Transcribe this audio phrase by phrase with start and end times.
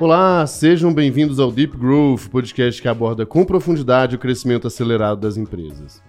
[0.00, 5.36] Olá, sejam bem-vindos ao Deep Growth, podcast que aborda com profundidade o crescimento acelerado das
[5.36, 6.00] empresas.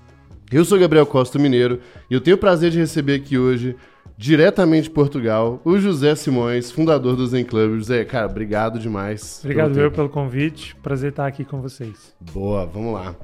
[0.52, 3.76] Eu sou Gabriel Costa Mineiro e eu tenho o prazer de receber aqui hoje,
[4.16, 7.78] diretamente de Portugal, o José Simões, fundador do Zen Club.
[7.78, 9.40] José, cara, obrigado demais.
[9.44, 12.14] Obrigado pelo eu pelo convite, prazer estar aqui com vocês.
[12.32, 13.16] Boa, vamos lá.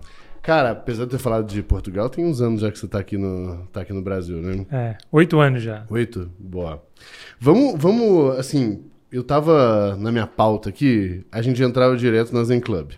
[0.42, 3.20] Cara, apesar de ter falado de Portugal, tem uns anos já que você está aqui,
[3.20, 4.66] no, tá aqui no Brasil, né?
[4.72, 5.86] É, oito anos já.
[5.92, 6.32] Oito?
[6.40, 6.84] Boa.
[7.40, 12.60] Vamos, vamos, assim, eu tava na minha pauta aqui, a gente entrava direto na Zen
[12.60, 12.92] Club.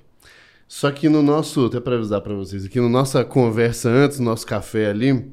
[0.67, 4.19] Só que no nosso, até para avisar para vocês aqui, na no nossa conversa antes,
[4.19, 5.31] no nosso café ali,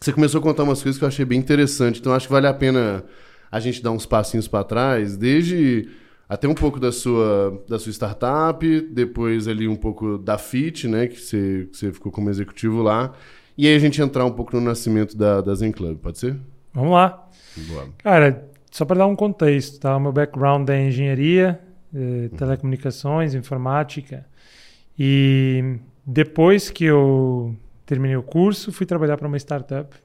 [0.00, 2.00] você começou a contar umas coisas que eu achei bem interessante.
[2.00, 3.04] Então acho que vale a pena
[3.50, 5.88] a gente dar uns passinhos para trás, desde
[6.28, 11.08] até um pouco da sua, da sua startup, depois ali um pouco da FIT, né,
[11.08, 13.12] que você, que você ficou como executivo lá,
[13.58, 16.36] e aí a gente entrar um pouco no nascimento da, da Zen Club, pode ser?
[16.72, 17.28] Vamos lá.
[17.56, 17.88] Boa.
[17.98, 19.96] Cara, só para dar um contexto, tá?
[19.96, 21.58] O meu background é engenharia,
[21.94, 24.26] eh, telecomunicações, informática,
[24.98, 29.96] e depois que eu terminei o curso, fui trabalhar para uma startup.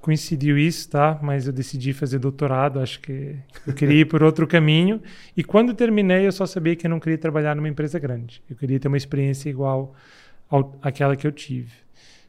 [0.00, 1.18] coincidiu isso, tá?
[1.22, 5.00] Mas eu decidi fazer doutorado, acho que eu queria ir por outro caminho.
[5.36, 8.42] E quando terminei, eu só sabia que eu não queria trabalhar numa empresa grande.
[8.48, 9.94] Eu queria ter uma experiência igual
[10.48, 11.72] ao, àquela que eu tive.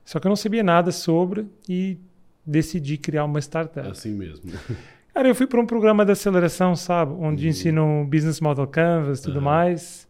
[0.03, 1.97] Só que eu não sabia nada sobre e
[2.45, 3.88] decidi criar uma startup.
[3.88, 4.52] Assim mesmo.
[5.14, 7.14] Cara, eu fui para um programa de aceleração, sabe?
[7.14, 7.49] Onde uhum.
[7.49, 9.45] ensinam Business Model Canvas e tudo uhum.
[9.45, 10.08] mais.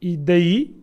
[0.00, 0.76] E daí,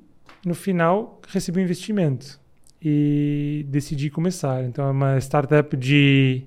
[0.46, 2.41] no final, recebi um investimento.
[2.82, 4.64] E decidi começar.
[4.64, 6.44] Então, é uma startup de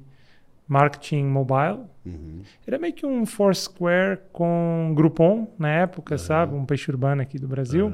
[0.66, 1.80] marketing mobile.
[2.04, 2.42] Uhum.
[2.66, 6.55] Era meio que um Foursquare com Groupon na época, sabe?
[6.55, 7.92] Um peixe urbano aqui do Brasil.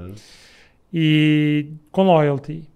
[0.92, 2.68] E com loyalty.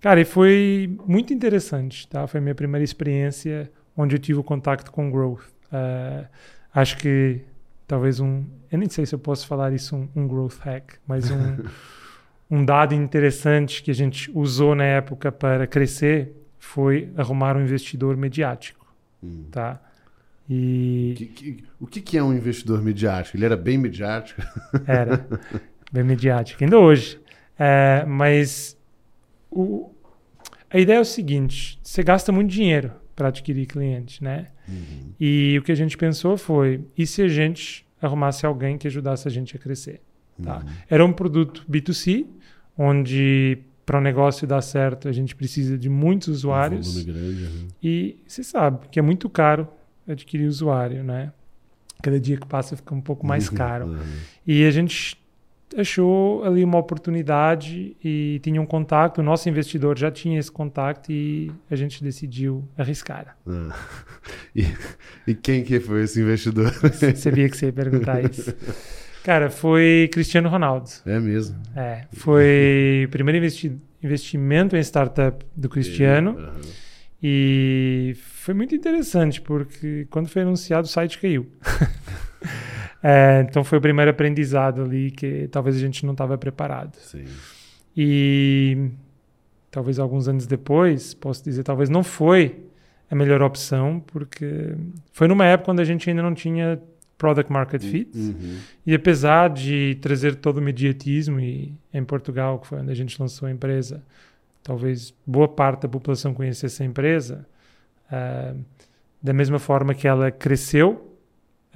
[0.00, 2.26] Cara, e foi muito interessante, tá?
[2.26, 5.44] Foi a minha primeira experiência onde eu tive o contato com growth.
[5.72, 6.26] Uh,
[6.74, 7.40] acho que
[7.86, 11.30] talvez um, eu nem sei se eu posso falar isso um, um growth hack, mas
[11.30, 11.56] um,
[12.52, 18.14] um dado interessante que a gente usou na época para crescer foi arrumar um investidor
[18.14, 19.46] mediático, hum.
[19.50, 19.80] tá?
[20.50, 23.38] E que, que, o que, que é um investidor mediático?
[23.38, 24.42] Ele era bem mediático?
[24.86, 25.26] Era
[25.90, 27.18] bem mediático, ainda hoje.
[27.58, 28.76] É, mas
[29.50, 29.90] o,
[30.68, 34.48] a ideia é o seguinte: você gasta muito dinheiro para adquirir cliente, né?
[34.68, 35.12] Uhum.
[35.18, 39.26] E o que a gente pensou foi, e se a gente arrumasse alguém que ajudasse
[39.26, 40.02] a gente a crescer?
[40.42, 40.58] Tá?
[40.58, 40.72] Uhum.
[40.88, 42.26] Era um produto B2C,
[42.76, 46.96] onde para o negócio dar certo a gente precisa de muitos usuários.
[46.96, 47.68] Um grande, uhum.
[47.82, 49.68] E você sabe que é muito caro
[50.06, 51.32] adquirir usuário, né?
[52.02, 53.54] Cada dia que passa fica um pouco mais uhum.
[53.54, 53.86] caro.
[53.86, 53.98] Uhum.
[54.46, 55.16] E a gente
[55.76, 59.18] achou ali uma oportunidade e tinha um contato.
[59.18, 63.36] O nosso investidor já tinha esse contato e a gente decidiu arriscar.
[63.46, 63.74] Ah.
[64.54, 64.66] E,
[65.26, 66.70] e, quem que foi esse investidor?
[67.16, 68.54] Sabia que você ia perguntar isso.
[69.24, 70.90] Cara, foi Cristiano Ronaldo.
[71.06, 71.56] É mesmo?
[71.76, 72.06] É.
[72.12, 76.32] Foi o primeiro investi investimento em startup do Cristiano.
[76.32, 76.60] Uhum.
[77.22, 81.46] E foi muito interessante, porque quando foi anunciado, o site caiu.
[83.04, 86.94] É, então foi o primeiro aprendizado ali que talvez a gente não estava preparado.
[86.98, 87.24] Sim.
[87.96, 88.90] E
[89.72, 92.62] talvez alguns anos depois, posso dizer, talvez não foi
[93.10, 94.76] a melhor opção, porque
[95.12, 96.80] foi numa época onde a gente ainda não tinha
[97.22, 98.10] product market fit.
[98.18, 98.58] Uhum.
[98.84, 103.16] E apesar de trazer todo o mediatismo, e em Portugal, que foi onde a gente
[103.22, 104.02] lançou a empresa,
[104.60, 107.46] talvez boa parte da população conhecesse a empresa,
[108.08, 108.58] uh,
[109.22, 111.16] da mesma forma que ela cresceu,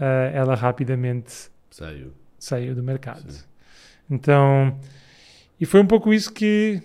[0.00, 3.30] uh, ela rapidamente saiu, saiu do mercado.
[3.30, 3.44] Sim.
[4.10, 4.76] Então,
[5.60, 6.82] e foi um pouco isso que,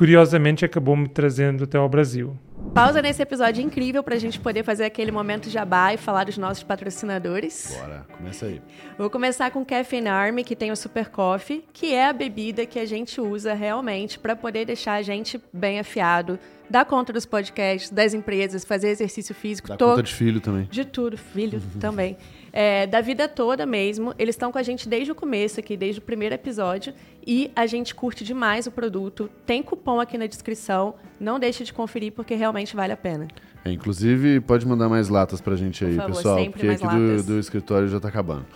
[0.00, 2.34] curiosamente, acabou me trazendo até ao Brasil.
[2.72, 6.38] Pausa nesse episódio incrível para a gente poder fazer aquele momento jabá e falar dos
[6.38, 7.76] nossos patrocinadores.
[7.78, 8.62] Bora, começa aí.
[8.96, 12.64] Vou começar com o Caffeine Army, que tem o Super Coffee, que é a bebida
[12.64, 16.38] que a gente usa realmente para poder deixar a gente bem afiado
[16.70, 19.68] dar conta dos podcasts, das empresas, fazer exercício físico.
[19.68, 20.68] Dar conta de filho também.
[20.70, 22.16] De tudo, filho também
[22.52, 24.14] é, da vida toda mesmo.
[24.18, 26.92] Eles estão com a gente desde o começo aqui, desde o primeiro episódio.
[27.26, 29.30] E a gente curte demais o produto.
[29.46, 30.94] Tem cupom aqui na descrição.
[31.18, 33.28] Não deixe de conferir, porque realmente vale a pena.
[33.64, 36.44] É, inclusive, pode mandar mais latas pra gente aí, favor, pessoal.
[36.46, 38.46] Porque aqui do, do, escritório já tá acabando.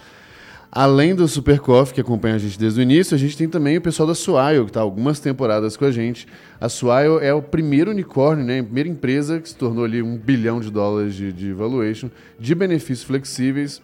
[0.77, 3.77] Além do Super Coffee, que acompanha a gente desde o início, a gente tem também
[3.77, 6.27] o pessoal da Swile, que está algumas temporadas com a gente.
[6.61, 10.19] A Swile é o primeiro unicórnio, né, a primeira empresa que se tornou ali um
[10.19, 12.11] bilhão de dólares de, de valuation,
[12.41, 13.81] de benefícios flexíveis.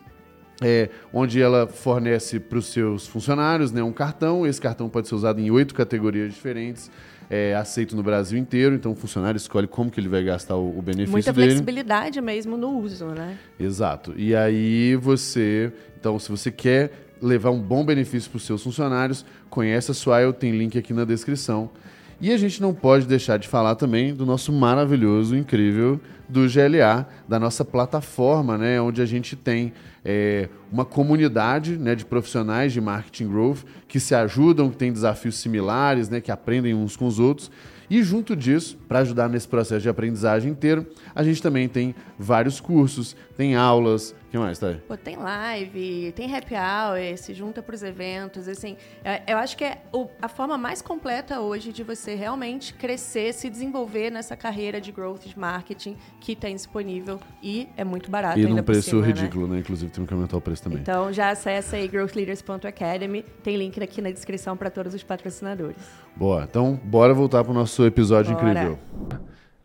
[0.60, 4.46] é, onde ela fornece para os seus funcionários né, um cartão.
[4.46, 6.90] Esse cartão pode ser usado em oito categorias diferentes.
[7.32, 10.76] É aceito no Brasil inteiro, então o funcionário escolhe como que ele vai gastar o,
[10.76, 11.46] o benefício Muita dele.
[11.46, 13.38] flexibilidade mesmo no uso, né?
[13.58, 14.12] Exato.
[14.16, 16.90] E aí você, então, se você quer
[17.22, 21.04] levar um bom benefício para os seus funcionários, conhece a Swile, tem link aqui na
[21.04, 21.70] descrição.
[22.20, 27.08] E a gente não pode deixar de falar também do nosso maravilhoso, incrível do GLA,
[27.26, 29.72] da nossa plataforma, né, onde a gente tem
[30.04, 35.38] é, uma comunidade né, de profissionais de marketing growth que se ajudam, que têm desafios
[35.38, 37.50] similares, né, que aprendem uns com os outros.
[37.88, 42.60] E junto disso, para ajudar nesse processo de aprendizagem inteiro, a gente também tem vários
[42.60, 44.14] cursos, tem aulas.
[44.30, 44.76] O que mais, Thay?
[44.86, 48.46] Pô, tem live, tem happy hour, se junta para os eventos.
[48.46, 49.82] Assim, é, eu acho que é
[50.22, 55.22] a forma mais completa hoje de você realmente crescer, se desenvolver nessa carreira de growth
[55.22, 59.54] de marketing que tem disponível e é muito barato e num preço cima, ridículo, né?
[59.54, 59.60] né?
[59.62, 60.78] Inclusive, tem que aumentar o preço também.
[60.78, 65.82] Então já acessa aí growthleaders.academy, tem link aqui na descrição para todos os patrocinadores.
[66.14, 68.48] Boa, então bora voltar para o nosso episódio Bora.
[68.48, 68.78] incrível.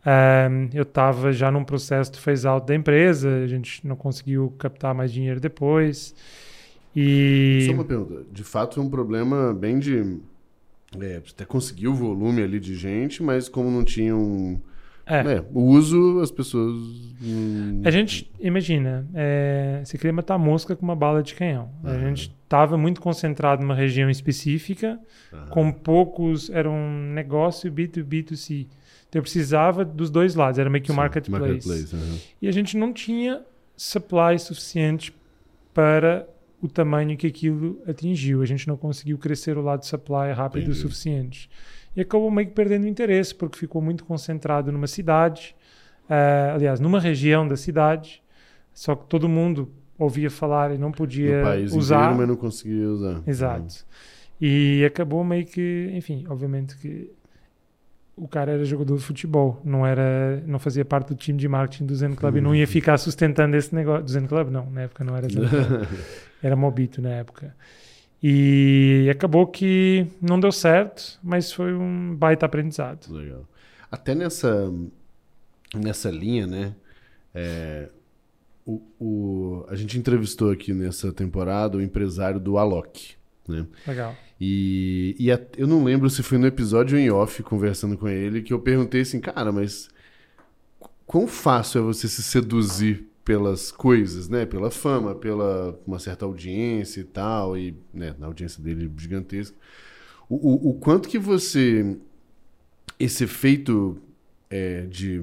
[0.06, 4.54] Um, eu estava já num processo de phase out da empresa, a gente não conseguiu
[4.56, 6.14] captar mais dinheiro depois.
[6.94, 8.24] E Só uma pergunta.
[8.32, 10.18] De fato, foi um problema bem de.
[11.00, 14.60] É, até conseguiu o volume ali de gente, mas como não tinham.
[15.06, 16.74] é, É, o uso, as pessoas.
[17.22, 21.70] hum, a gente imagina, é, você queria matar mosca com uma bala de canhão.
[21.84, 22.08] A Aham.
[22.08, 24.98] gente estava muito concentrado numa região específica,
[25.32, 25.46] aham.
[25.50, 28.68] com poucos, era um negócio B2B2C.
[29.16, 31.42] Então eu precisava dos dois lados, era meio que um Sim, marketplace.
[31.42, 32.18] marketplace, aham.
[32.42, 33.42] E a gente não tinha
[33.74, 35.14] supply suficiente
[35.72, 36.28] para
[36.60, 38.42] o tamanho que aquilo atingiu.
[38.42, 40.78] A gente não conseguiu crescer o lado supply rápido Entendi.
[40.78, 41.48] o suficiente.
[41.94, 45.56] E acabou meio que perdendo interesse, porque ficou muito concentrado numa cidade,
[46.10, 48.22] eh, aliás, numa região da cidade,
[48.74, 51.42] só que todo mundo ouvia falar e não podia
[51.74, 51.96] usar.
[51.96, 53.22] inteiro, mas não conseguia usar.
[53.26, 53.86] Exato.
[54.38, 57.10] E acabou meio que, enfim, obviamente que
[58.16, 61.84] o cara era jogador de futebol, não era, não fazia parte do time de marketing
[61.86, 64.82] do Zen Club e não ia ficar sustentando esse negócio do Zen Club, não, na
[64.82, 65.86] época não era Zen Club,
[66.42, 67.54] era Mobito na época.
[68.22, 73.06] E acabou que não deu certo, mas foi um baita aprendizado.
[73.12, 73.46] Legal.
[73.90, 74.72] Até nessa,
[75.74, 76.74] nessa linha, né?
[77.34, 77.88] é,
[78.64, 83.14] o, o- a gente entrevistou aqui nessa temporada o empresário do Alok,
[83.46, 83.66] né?
[83.86, 84.14] Legal.
[84.40, 88.42] E, e a- eu não lembro se foi no episódio em off, conversando com ele,
[88.42, 89.88] que eu perguntei assim, cara, mas
[90.80, 94.46] qu- quão fácil é você se seduzir pelas coisas, né?
[94.46, 99.56] Pela fama, pela uma certa audiência e tal, e né, na audiência dele gigantesca.
[100.28, 101.96] O, o, o quanto que você.
[102.98, 103.98] Esse efeito
[104.50, 105.22] é, de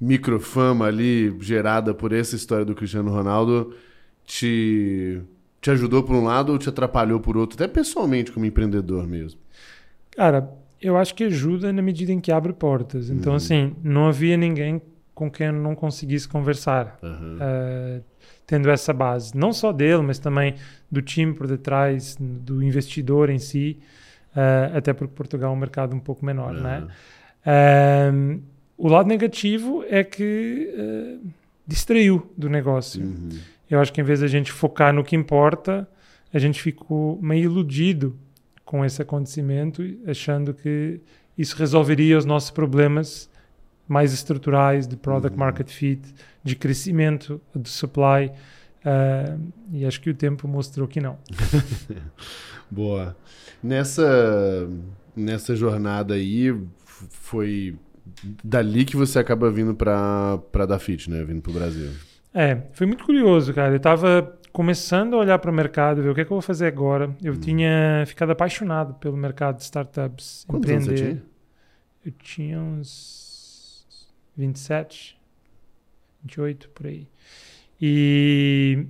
[0.00, 3.74] microfama ali gerada por essa história do Cristiano Ronaldo
[4.24, 5.22] te,
[5.66, 9.40] te ajudou por um lado ou te atrapalhou por outro, até pessoalmente como empreendedor mesmo.
[10.12, 10.48] Cara,
[10.80, 13.10] eu acho que ajuda na medida em que abre portas.
[13.10, 13.36] Então, Uhum.
[13.36, 14.80] assim, não havia ninguém
[15.12, 16.96] com quem eu não conseguisse conversar.
[17.02, 17.38] Aham.
[17.40, 18.00] eh,
[18.46, 20.54] tendo essa base, não só dele, mas também
[20.88, 23.76] do time por detrás, do investidor em si,
[24.36, 26.84] eh, até porque Portugal é um mercado um pouco menor, né?
[27.44, 28.08] Aham.
[28.08, 28.38] Ehm,
[28.78, 31.16] o lado negativo é que eh,
[31.66, 33.02] distraiu do negócio.
[33.04, 33.30] Uhum.
[33.70, 35.88] Eu acho que em vez da gente focar no que importa,
[36.32, 38.16] a gente ficou meio iludido
[38.64, 41.00] com esse acontecimento, achando que
[41.36, 43.28] isso resolveria os nossos problemas
[43.88, 45.38] mais estruturais de product Uhum.
[45.44, 46.02] market fit,
[46.42, 48.32] de crescimento, de supply.
[48.84, 49.36] ah,
[49.72, 51.18] e acho que o tempo mostrou que não.
[52.70, 53.16] Boa.
[53.62, 54.68] Nessa,
[55.14, 56.54] nessa jornada aí,
[57.10, 57.76] foi
[58.42, 61.24] dali que você acaba vindo pra, pra Dafit, né?
[61.24, 61.90] Vindo pro Brasil.
[62.38, 63.72] É, foi muito curioso, cara.
[63.72, 66.42] Eu estava começando a olhar para o mercado, ver o que é que eu vou
[66.42, 67.16] fazer agora.
[67.22, 67.40] Eu Hum.
[67.40, 71.12] tinha ficado apaixonado pelo mercado de startups, Quantos anos você empreender.
[71.14, 71.22] tinha?
[72.04, 73.86] Eu tinha uns
[74.36, 75.18] 27,
[76.22, 77.08] 28 por aí.
[77.80, 78.86] E,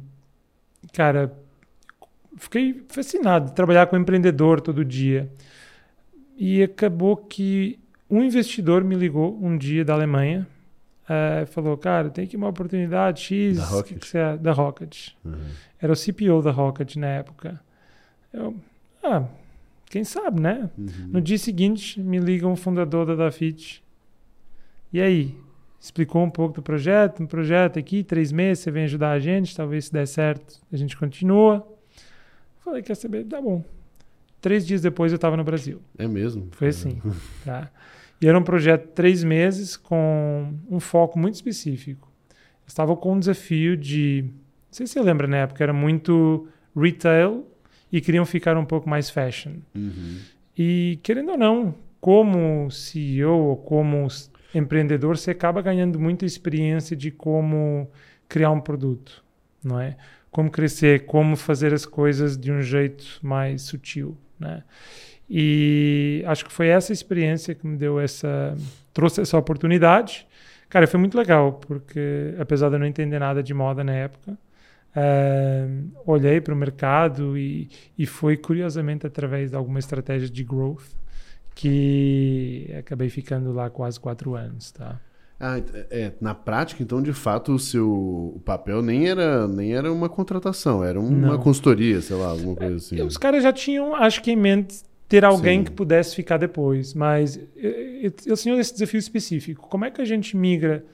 [0.93, 1.33] cara,
[2.37, 5.31] fiquei fascinado de trabalhar com empreendedor todo dia.
[6.37, 7.79] E acabou que
[8.11, 10.47] um investidor me ligou um dia da Alemanha.
[11.09, 13.59] Eh, falou, cara, tem aqui uma oportunidade X.
[13.59, 13.99] Da que Rocket?
[13.99, 15.09] que você acha?" da Rocket.
[15.25, 15.35] Uhum.
[15.81, 17.61] Era o CPO da Rocket na época.
[18.33, 18.55] Eu,
[19.03, 19.25] ah,
[19.89, 20.69] quem sabe, né?
[20.77, 21.09] Uhum.
[21.13, 23.83] No dia seguinte, me liga um fundador da Dafit.
[24.93, 25.35] E aí?
[25.79, 29.55] Explicou um pouco do projeto, um projeto aqui, três meses, você vem ajudar a gente,
[29.55, 31.67] talvez se der certo, a gente continua.
[32.65, 33.25] Falei, quer saber?
[33.25, 33.63] Tá bom.
[34.41, 35.81] Três dias depois eu estava no Brasil.
[35.97, 36.49] É mesmo?
[36.51, 37.01] Foi assim,
[37.45, 37.71] tá?
[38.21, 42.11] E era um projeto de três meses com um foco muito específico.
[42.31, 44.31] Eu estava com um desafio de
[44.77, 46.47] sei se você lembra na época, era muito
[46.77, 47.47] retail
[47.91, 49.55] e queriam ficar um pouco mais fashion.
[49.75, 50.19] Uhum.
[50.57, 54.07] E querendo ou não, como CEO ou como
[54.55, 57.91] empreendedor, você acaba ganhando muita experiência de como
[58.29, 59.25] criar um produto,
[59.65, 59.97] não é?
[60.31, 64.63] Como crescer, como fazer as coisas de um jeito mais sutil, né?
[65.29, 68.57] E acho que foi essa experiência que me deu essa
[68.93, 70.27] trouxe essa oportunidade.
[70.69, 74.39] Cara, foi muito legal, porque apesar de eu não entender nada de moda na época,
[74.97, 77.69] Uh, olhei para o mercado e,
[77.99, 80.87] e foi curiosamente através de alguma estratégia de growth
[81.55, 84.99] que acabei ficando lá quase quatro anos, tá?
[85.39, 89.93] Ah, é, na prática, então, de fato, o seu o papel nem era, nem era
[89.93, 91.39] uma contratação, era uma Não.
[91.39, 92.99] consultoria, sei lá, alguma coisa assim.
[92.99, 95.65] É, os caras já tinham, acho que em mente, ter alguém Sim.
[95.65, 99.69] que pudesse ficar depois, mas eu, eu tinha esse desafio específico.
[99.69, 100.85] Como é que a gente migra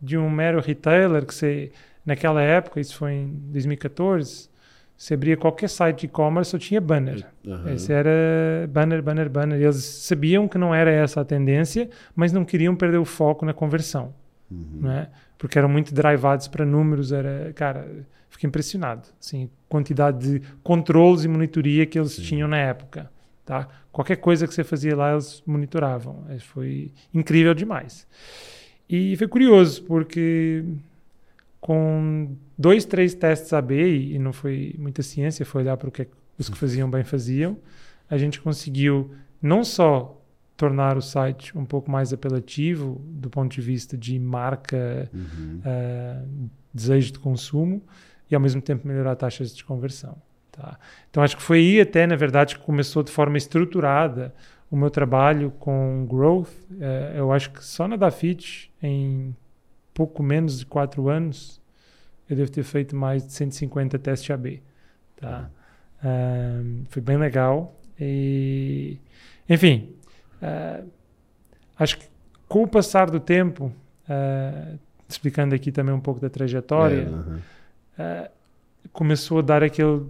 [0.00, 1.70] de um mero retailer que você
[2.04, 4.50] Naquela época, isso foi em 2014,
[4.96, 7.24] você abria qualquer site de e-commerce, só tinha banner.
[7.44, 7.68] Uhum.
[7.68, 9.60] Esse era banner, banner, banner.
[9.60, 13.52] Eles sabiam que não era essa a tendência, mas não queriam perder o foco na
[13.52, 14.12] conversão.
[14.50, 14.80] Uhum.
[14.80, 15.08] Né?
[15.38, 17.12] Porque eram muito drivados para números.
[17.12, 17.88] Era, cara,
[18.28, 19.08] fiquei impressionado.
[19.20, 22.22] Assim, quantidade de controles e monitoria que eles Sim.
[22.22, 23.10] tinham na época.
[23.44, 23.68] Tá?
[23.90, 26.24] Qualquer coisa que você fazia lá, eles monitoravam.
[26.40, 28.06] Foi incrível demais.
[28.88, 30.64] E foi curioso, porque
[31.60, 33.74] com dois, três testes AB,
[34.14, 36.08] e não foi muita ciência, foi olhar para o que
[36.38, 37.56] os que faziam bem faziam,
[38.10, 40.20] a gente conseguiu não só
[40.56, 45.60] tornar o site um pouco mais apelativo do ponto de vista de marca, uhum.
[45.60, 47.82] uh, desejo de consumo,
[48.30, 50.16] e ao mesmo tempo melhorar taxas de conversão.
[50.52, 50.78] Tá?
[51.10, 54.34] Então acho que foi aí até, na verdade, que começou de forma estruturada
[54.70, 56.50] o meu trabalho com growth.
[56.70, 59.34] Uh, eu acho que só na Dafit, em
[59.92, 61.60] pouco menos de quatro anos,
[62.28, 64.62] eu devo ter feito mais de 150 testes AB.
[65.16, 65.50] Tá?
[66.04, 67.78] Um, foi bem legal.
[67.98, 68.98] E,
[69.48, 69.94] enfim,
[70.42, 70.88] uh,
[71.78, 72.06] acho que
[72.48, 73.72] com o passar do tempo,
[74.08, 74.78] uh,
[75.08, 77.08] explicando aqui também um pouco da trajetória,
[77.98, 78.42] é, uh
[78.92, 80.02] começou a dar aquele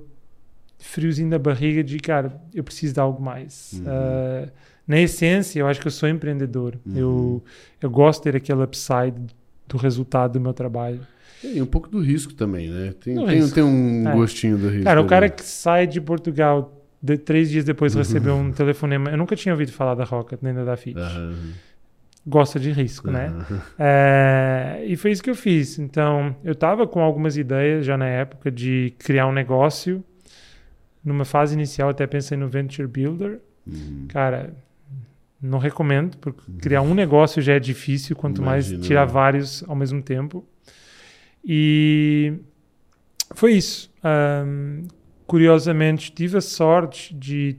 [0.82, 3.72] friozinho na barriga de, cara, eu preciso de algo mais.
[3.74, 4.48] Uhum.
[4.86, 6.78] na essência, eu acho que eu sou empreendedor.
[6.84, 6.96] Uhum.
[6.96, 7.44] Eu,
[7.80, 9.14] eu gosto de ter aquele upside
[9.68, 11.00] do resultado do meu trabalho.
[11.42, 12.94] E um pouco do risco também, né?
[13.00, 14.12] Tem, tem, tem, um é.
[14.12, 14.84] gostinho do risco.
[14.84, 15.06] Cara, ali.
[15.06, 17.98] o cara que sai de Portugal de, três dias depois uhum.
[17.98, 19.10] recebeu um telefonema.
[19.10, 20.96] Eu nunca tinha ouvido falar da Rocket nem da Dafit.
[20.96, 21.52] Uhum.
[22.24, 23.14] Gosta de risco, uhum.
[23.14, 23.32] né?
[23.76, 25.80] É, e foi isso que eu fiz.
[25.80, 30.04] Então, eu estava com algumas ideias já na época de criar um negócio.
[31.04, 33.40] Numa fase inicial, até pensei no Venture Builder.
[33.66, 34.06] Uhum.
[34.08, 34.54] Cara,
[35.40, 38.76] não recomendo, porque criar um negócio já é difícil, quanto Imagina.
[38.76, 40.46] mais tirar vários ao mesmo tempo.
[41.44, 42.34] E
[43.34, 43.90] foi isso.
[44.04, 44.86] Um,
[45.26, 47.56] curiosamente, tive a sorte de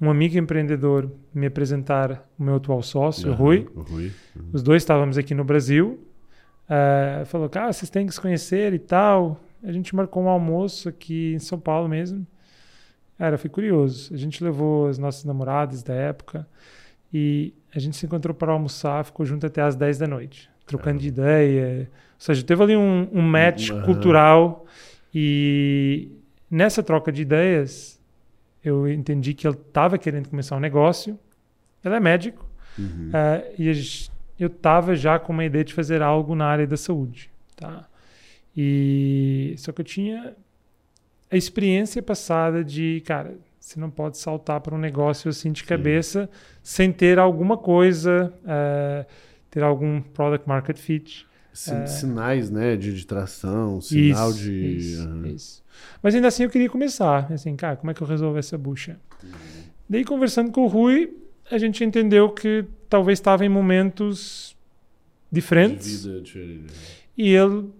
[0.00, 3.68] um amigo empreendedor me apresentar o meu atual sócio, uhum, o Rui.
[3.74, 4.12] O Rui.
[4.34, 4.42] Uhum.
[4.52, 6.00] Os dois estávamos aqui no Brasil.
[6.64, 9.40] Uh, falou, cara, vocês têm que se conhecer e tal.
[9.62, 12.26] A gente marcou um almoço aqui em São Paulo mesmo.
[13.18, 14.12] Cara, foi curioso.
[14.12, 16.46] A gente levou as nossas namoradas da época.
[17.12, 20.98] E a gente se encontrou para almoçar, ficou junto até às 10 da noite, trocando
[20.98, 21.88] de ideia.
[22.14, 23.82] Ou seja, teve ali um, um match uhum.
[23.82, 24.66] cultural.
[25.14, 26.10] E
[26.50, 28.00] nessa troca de ideias,
[28.64, 31.16] eu entendi que ele estava querendo começar um negócio.
[31.84, 32.48] Ele é médico.
[32.76, 33.10] Uhum.
[33.10, 34.08] Uh, e
[34.40, 37.30] eu estava já com uma ideia de fazer algo na área da saúde.
[37.54, 37.86] Tá?
[38.56, 40.34] E só que eu tinha
[41.34, 46.30] a experiência passada de, cara, você não pode saltar para um negócio assim de cabeça
[46.32, 46.38] Sim.
[46.62, 49.04] sem ter alguma coisa, uh,
[49.50, 51.26] ter algum product market fit.
[51.52, 54.76] Uh, sinais, né, de, de tração, sinal isso, de...
[54.76, 55.26] Isso, uhum.
[55.26, 55.64] isso.
[56.00, 58.96] Mas ainda assim eu queria começar, assim, cara, como é que eu resolvo essa bucha?
[59.20, 59.30] Uhum.
[59.90, 61.16] Daí conversando com o Rui,
[61.50, 64.56] a gente entendeu que talvez estava em momentos
[65.32, 66.02] diferentes.
[66.02, 66.72] De vida diferente.
[67.18, 67.70] E ele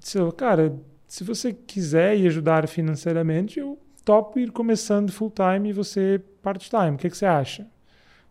[0.00, 0.74] disse, cara,
[1.14, 6.96] se você quiser e ajudar financeiramente, eu topo ir começando full time e você part-time.
[6.96, 7.68] O que, que você acha?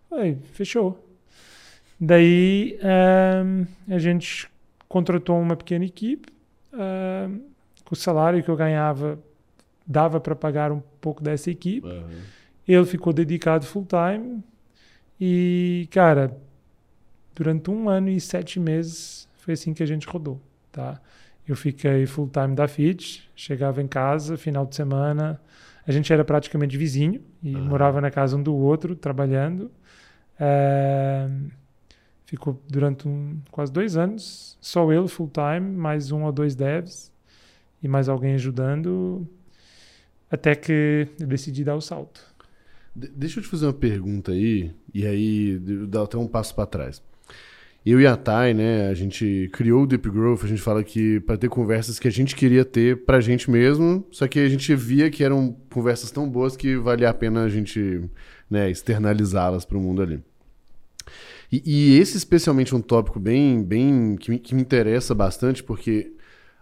[0.10, 1.02] Falei, fechou.
[1.98, 4.50] Daí um, a gente
[4.90, 6.28] contratou uma pequena equipe.
[6.74, 7.40] Um,
[7.86, 9.18] com o salário que eu ganhava,
[9.88, 11.88] dava para pagar um pouco dessa equipe.
[11.88, 12.22] Uhum.
[12.68, 14.44] Ele ficou dedicado full time.
[15.18, 16.36] E, cara,
[17.34, 20.42] durante um ano e sete meses foi assim que a gente rodou.
[20.70, 21.00] Tá?
[21.48, 25.42] Eu fiquei full time da FIT, chegava em casa, final de semana,
[25.86, 27.62] a gente era praticamente vizinho e uhum.
[27.62, 29.70] morava na casa um do outro, trabalhando.
[30.40, 31.30] É,
[32.26, 37.12] ficou durante um, quase dois anos, só ele full time, mais um ou dois devs.
[37.84, 39.28] e mais alguém ajudando,
[40.32, 42.22] até que eu decidi dar o salto.
[42.96, 46.66] De- deixa eu te fazer uma pergunta aí, e aí dá até um passo para
[46.68, 47.02] trás.
[47.86, 51.20] Eu e a Thay, né, a gente criou o Deep Growth, a gente fala que
[51.22, 54.74] para ter conversas que a gente queria ter pra gente mesmo, só que a gente
[54.74, 58.02] via que eram conversas tão boas que valia a pena a gente,
[58.50, 60.24] né, externalizá-las para o mundo ali.
[61.52, 65.62] E, e esse especialmente é um tópico bem, bem que me, que me interessa bastante,
[65.62, 66.14] porque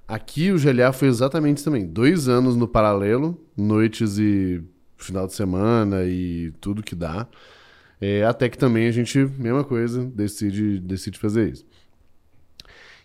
[0.08, 1.86] aqui o GLA foi exatamente isso também.
[1.86, 4.62] Dois anos no paralelo, noites e
[4.98, 7.28] final de semana e tudo que dá.
[8.02, 11.66] É, até que também a gente, mesma coisa, decide, decide fazer isso.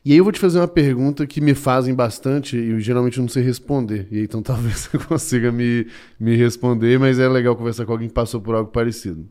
[0.03, 3.21] E aí eu vou te fazer uma pergunta que me fazem bastante e eu geralmente
[3.21, 4.07] não sei responder.
[4.11, 5.87] E aí, então talvez você consiga me,
[6.19, 9.29] me responder, mas é legal conversar com alguém que passou por algo parecido.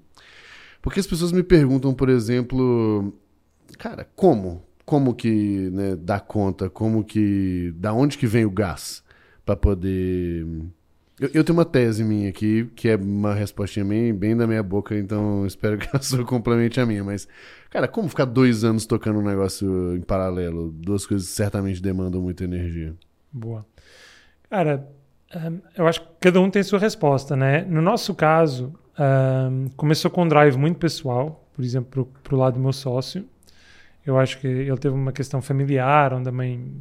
[0.82, 3.12] Porque as pessoas me perguntam, por exemplo,
[3.80, 4.64] cara, como?
[4.86, 6.70] Como que né, dá conta?
[6.70, 7.74] Como que.
[7.78, 9.02] Da onde que vem o gás?
[9.46, 10.46] Pra poder.
[11.20, 14.62] Eu, eu tenho uma tese minha aqui, que é uma respostinha bem, bem da minha
[14.62, 17.04] boca, então espero que a sua complemente a minha.
[17.04, 17.28] Mas,
[17.70, 20.72] cara, como ficar dois anos tocando um negócio em paralelo?
[20.72, 22.94] Duas coisas que certamente demandam muita energia.
[23.32, 23.66] Boa.
[24.50, 24.88] Cara,
[25.76, 27.66] eu acho que cada um tem sua resposta, né?
[27.68, 32.56] No nosso caso, um, começou com um drive muito pessoal, por exemplo, para o lado
[32.56, 33.26] do meu sócio.
[34.06, 36.72] Eu acho que ele teve uma questão familiar, onde a mãe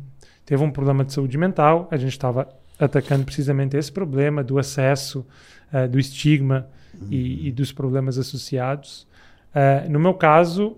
[0.44, 1.88] teve um problema de saúde mental.
[1.90, 5.26] A gente estava atacando precisamente esse problema do acesso,
[5.72, 7.08] uh, do estigma uhum.
[7.10, 9.06] e, e, dos problemas associados.
[9.54, 10.76] Uh, no meu caso,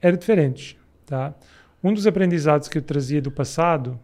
[0.00, 0.78] era diferente.
[1.06, 1.34] Tá?
[1.82, 3.98] Um dos aprendizados que eu trazia do passado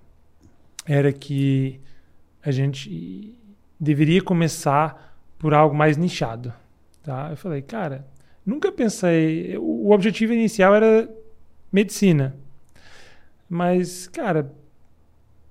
[0.86, 1.80] era que
[2.42, 3.38] a gente
[3.78, 6.52] deveria começar por algo mais nichado.
[7.02, 7.28] Tá?
[7.30, 8.06] Eu falei, cara,
[8.44, 9.56] nunca pensei.
[9.56, 11.08] O objetivo inicial era
[11.72, 12.36] medicina.
[13.48, 14.52] Mas, cara,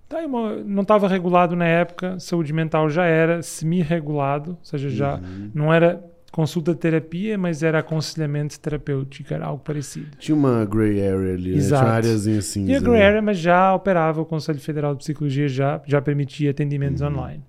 [0.09, 5.15] tá uma, não estava regulado na época, saúde mental já era semi-regulado, ou seja, já
[5.15, 5.51] uhum.
[5.53, 10.17] não era consulta terapia, mas era aconselhamento terapêutico, era algo parecido.
[10.17, 11.85] Tinha uma gray area ali, Exato.
[11.85, 12.01] né?
[12.01, 12.65] Tinha uma cinza.
[12.65, 17.01] Tinha gray area, mas já operava, o Conselho Federal de Psicologia já, já permitia atendimentos
[17.01, 17.09] uhum.
[17.09, 17.43] online.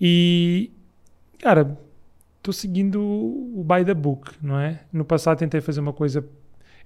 [0.00, 0.70] E,
[1.38, 1.76] cara,
[2.36, 4.80] estou seguindo o by the book, não é?
[4.92, 6.24] No passado tentei fazer uma coisa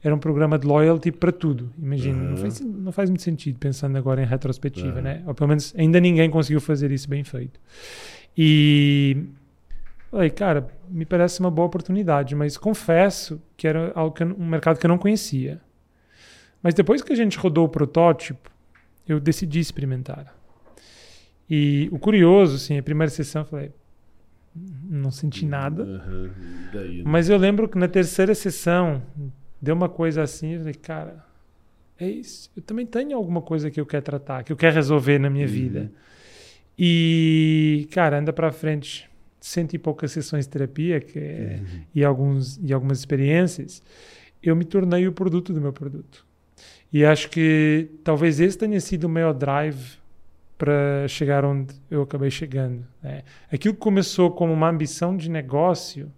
[0.02, 1.72] era um programa de loyalty para tudo.
[1.78, 2.30] Imagina, uhum.
[2.30, 5.02] não, faz, não faz muito sentido pensando agora em retrospectiva, uhum.
[5.02, 5.22] né?
[5.26, 7.60] Ou pelo menos ainda ninguém conseguiu fazer isso bem feito.
[8.36, 9.26] E
[10.10, 14.46] falei, cara, me parece uma boa oportunidade, mas confesso que era algo que eu, um
[14.46, 15.60] mercado que eu não conhecia.
[16.62, 18.50] Mas depois que a gente rodou o protótipo,
[19.06, 20.34] eu decidi experimentar.
[21.48, 23.72] E o curioso, assim, a primeira sessão eu falei,
[24.84, 25.84] não senti nada.
[25.84, 26.30] Uhum.
[26.72, 27.02] Daí, né?
[27.06, 29.02] Mas eu lembro que na terceira sessão
[29.62, 31.24] deu uma coisa assim, eu falei, cara,
[31.98, 32.50] é isso.
[32.56, 35.46] Eu também tenho alguma coisa que eu quero tratar, que eu quero resolver na minha
[35.46, 35.52] uhum.
[35.52, 35.92] vida.
[36.76, 39.08] E, cara, anda para frente.
[39.40, 41.80] Cento e poucas sessões de terapia que é, uhum.
[41.94, 43.82] e, alguns, e algumas experiências,
[44.42, 46.24] eu me tornei o produto do meu produto.
[46.92, 49.98] E acho que talvez esse tenha sido o maior drive
[50.56, 52.86] para chegar onde eu acabei chegando.
[53.02, 53.22] Né?
[53.50, 56.12] Aquilo que começou como uma ambição de negócio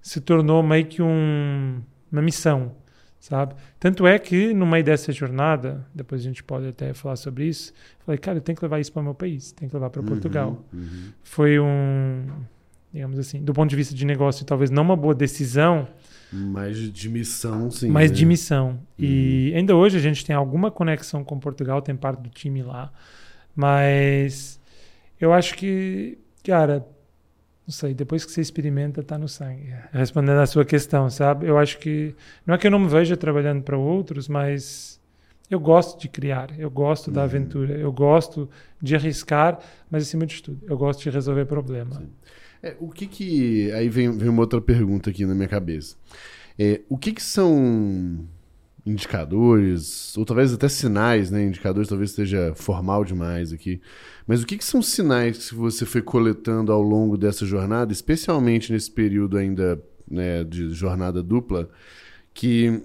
[0.00, 1.80] se tornou meio que um,
[2.12, 2.72] uma missão,
[3.18, 3.54] sabe?
[3.80, 7.72] Tanto é que no meio dessa jornada, depois a gente pode até falar sobre isso,
[8.04, 10.00] falei, cara, eu tenho que levar isso para o meu país, tenho que levar para
[10.02, 10.64] Uhum, Portugal.
[10.72, 11.12] uhum.
[11.22, 12.26] Foi um,
[12.92, 15.88] digamos assim, do ponto de vista de negócio, talvez não uma boa decisão,
[16.34, 17.88] Mais de missão, sim.
[17.90, 18.16] mas né?
[18.16, 18.80] de missão.
[18.98, 22.90] E ainda hoje a gente tem alguma conexão com Portugal, tem parte do time lá,
[23.54, 24.58] mas
[25.20, 26.86] eu acho que, cara,
[27.66, 29.72] não sei, depois que você experimenta, está no sangue.
[29.92, 31.46] Respondendo à sua questão, sabe?
[31.46, 32.14] Eu acho que.
[32.44, 35.00] Não é que eu não me veja trabalhando para outros, mas
[35.48, 38.48] eu gosto de criar, eu gosto da aventura, eu gosto
[38.80, 42.02] de arriscar, mas acima de tudo, eu gosto de resolver problema.
[42.62, 43.70] É, o que que...
[43.72, 45.96] Aí vem, vem uma outra pergunta aqui na minha cabeça.
[46.58, 48.26] É, o que que são
[48.84, 51.44] indicadores, ou talvez até sinais, né?
[51.44, 53.80] Indicadores talvez esteja formal demais aqui.
[54.26, 58.72] Mas o que, que são sinais que você foi coletando ao longo dessa jornada, especialmente
[58.72, 61.68] nesse período ainda né, de jornada dupla,
[62.34, 62.82] que,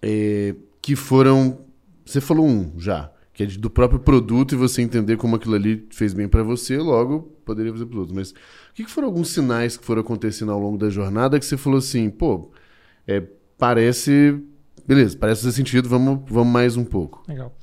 [0.00, 1.64] é, que foram.
[2.04, 5.86] Você falou um já, que é do próprio produto e você entender como aquilo ali
[5.90, 8.14] fez bem para você, logo poderia fazer para outro.
[8.14, 8.34] Mas o
[8.74, 11.78] que, que foram alguns sinais que foram acontecendo ao longo da jornada que você falou
[11.78, 12.50] assim, pô,
[13.06, 13.22] é,
[13.58, 14.40] parece.
[14.86, 17.22] Beleza, parece fazer sentido, vamos, vamos mais um pouco.
[17.28, 17.54] Legal.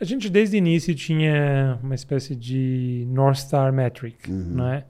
[0.00, 4.84] A gente desde o início tinha uma espécie de North Star Metric, não é?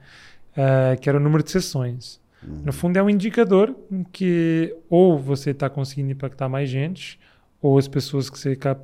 [0.54, 2.20] Eh, que era o número de sessões.
[2.42, 7.18] No fundo é um indicador em que ou você está conseguindo impactar mais gente,
[7.61, 8.81] ou as pessoas que você cap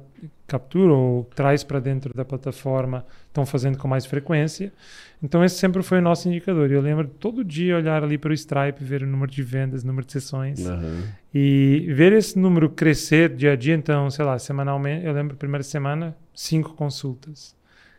[0.46, 4.72] captura ou traz para dentro da plataforma estão fazendo com mais frequência.
[5.22, 6.70] Então esse sempre foi o nosso indicador.
[6.70, 10.06] Eu lembro todo dia olhar ali para o Stripe, ver o número de vendas, número
[10.06, 11.02] de sessões Aham.
[11.32, 13.74] e ver esse número crescer dia a dia.
[13.74, 17.56] Então, sei lá, semanalmente, eu lembro primeira semana cinco consultas,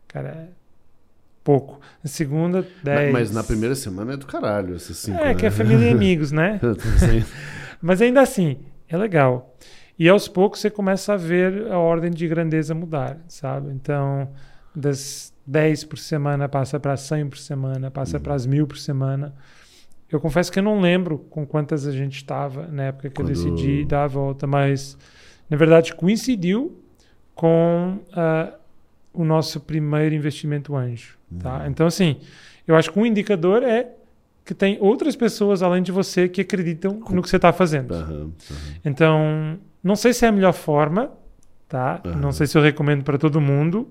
[0.07, 0.47] cara, é
[1.43, 1.79] pouco.
[2.03, 3.13] Na segunda Mas, dez.
[3.13, 5.17] mas na primeira semana é do caralho, esses cinco.
[5.19, 5.35] é né?
[5.35, 6.59] que é família e amigos, né?
[7.81, 8.57] Mas ainda assim,
[8.87, 9.55] é legal.
[9.97, 13.71] E aos poucos você começa a ver a ordem de grandeza mudar, sabe?
[13.71, 14.29] Então,
[14.75, 19.33] das 10 por semana passa para 100 por semana, passa para as mil por semana.
[20.11, 23.29] Eu confesso que eu não lembro com quantas a gente estava na época que Quando-
[23.29, 24.97] eu decidi dar a volta, mas
[25.49, 26.77] na verdade coincidiu
[27.33, 28.53] com ah,
[29.13, 31.17] o nosso primeiro investimento anjo.
[31.39, 31.65] Tá?
[31.67, 32.17] Então, assim,
[32.67, 33.89] eu acho que um indicador é
[34.43, 37.93] que tem outras pessoas além de você que acreditam no que você está fazendo.
[37.93, 38.31] Aham, aham.
[38.85, 41.11] Então, não sei se é a melhor forma,
[41.69, 42.01] tá?
[42.03, 42.15] Aham.
[42.19, 43.89] Não sei se eu recomendo para todo mundo,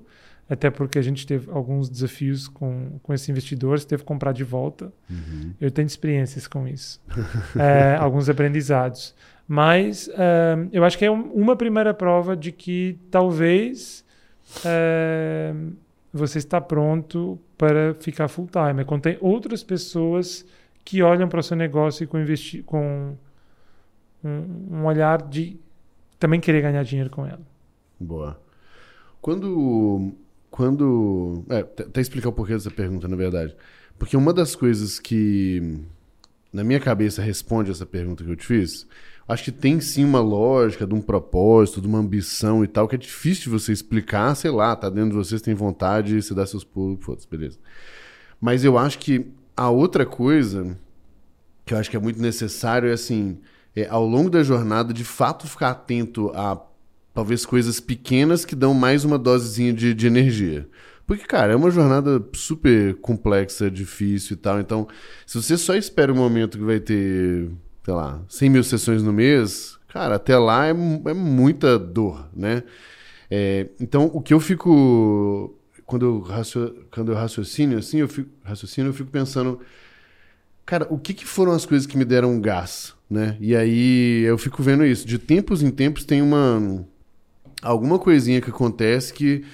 [0.51, 4.33] até porque a gente teve alguns desafios com, com esse investidor, você teve que comprar
[4.33, 4.93] de volta.
[5.09, 5.53] Uhum.
[5.61, 7.01] Eu tenho experiências com isso,
[7.59, 9.15] É, alguns aprendizados.
[9.47, 14.05] Mas é, eu acho que é um- uma primeira prova de que talvez
[14.65, 15.55] é,
[16.13, 18.83] você está pronto para ficar full time.
[18.83, 20.45] É quando tem outras pessoas
[20.85, 23.15] que olham para o seu negócio com, investi com
[24.23, 25.59] um, um olhar de
[26.19, 27.41] também querer ganhar dinheiro com ela.
[27.99, 28.41] Boa.
[29.21, 30.13] Quando.
[30.51, 31.45] Quando.
[31.49, 33.57] É, até explicar o porquê dessa pergunta, na verdade.
[33.99, 35.81] Porque uma das coisas que
[36.53, 38.87] na minha cabeça responde essa pergunta que eu te fiz,
[39.27, 42.95] acho que tem sim uma lógica de um propósito, de uma ambição e tal, que
[42.95, 46.47] é difícil de você explicar, sei lá, tá dentro de vocês, tem vontade, você dá
[46.47, 47.59] seus pulos, foda-se, beleza.
[48.41, 50.79] Mas eu acho que a outra coisa
[51.65, 53.39] que eu acho que é muito necessário é assim,
[53.75, 56.61] é, ao longo da jornada, de fato ficar atento a
[57.13, 60.69] talvez coisas pequenas que dão mais uma dosezinha de, de energia.
[61.07, 64.59] Porque, cara, é uma jornada super complexa, difícil e tal.
[64.59, 64.89] Então,
[65.27, 67.51] se você só espera o momento que vai ter,
[67.85, 72.63] sei lá, 100 mil sessões no mês, cara, até lá é, é muita dor, né?
[73.31, 75.59] É, então, o que eu fico.
[75.85, 79.61] Quando eu, racio, quando eu raciocínio assim, eu fico, raciocínio, eu fico pensando.
[80.65, 83.37] Cara, o que, que foram as coisas que me deram um gás, né?
[83.41, 85.07] E aí eu fico vendo isso.
[85.07, 86.85] De tempos em tempos tem uma.
[87.63, 89.45] Alguma coisinha que acontece que.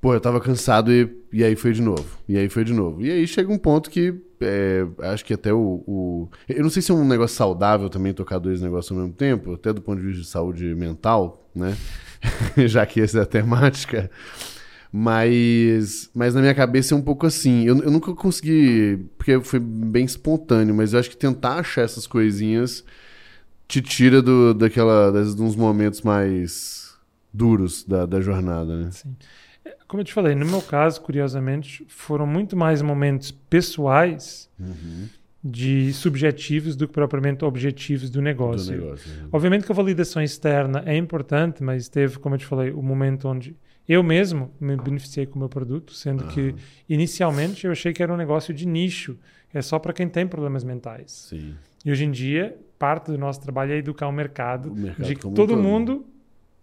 [0.00, 2.06] Pô, eu tava cansado e, e aí foi de novo.
[2.28, 3.02] E aí foi de novo.
[3.04, 4.14] E aí chega um ponto que.
[4.40, 8.12] é, acho que até o, o- Eu não sei se é um negócio saudável também
[8.14, 11.76] tocar dois negócios ao mesmo tempo, até do ponto de vista de saúde mental, né?
[12.68, 14.10] Já que essa é a temática.
[14.92, 17.64] Mas, mas na minha cabeça é um pouco assim.
[17.64, 22.06] Eu, eu nunca consegui, porque foi bem espontâneo, mas eu acho que tentar achar essas
[22.06, 22.84] coisinhas
[23.66, 26.96] te tira do, daquela, das, uns momentos mais
[27.32, 28.90] duros da, da jornada, né?
[28.90, 29.14] Sim.
[29.62, 34.48] É, Como eu te falei, no meu caso, curiosamente, foram muito mais momentos pessoais
[35.44, 38.72] de subjetivos do que propriamente objetivos do Do negócio.
[38.72, 39.28] negócio, né?
[39.30, 43.28] Obviamente que a validação externa é importante, mas teve, como eu te falei, o momento
[43.28, 43.54] onde
[43.88, 46.54] eu mesmo me beneficiei com o meu produto, sendo que
[46.88, 49.18] inicialmente eu achei que era um negócio de nicho,
[49.52, 51.10] é só para quem tem problemas mentais.
[51.30, 51.54] Sim.
[51.84, 55.14] E hoje em dia, parte do nosso trabalho é educar o mercado, O mercado de
[55.14, 56.04] que todo mundo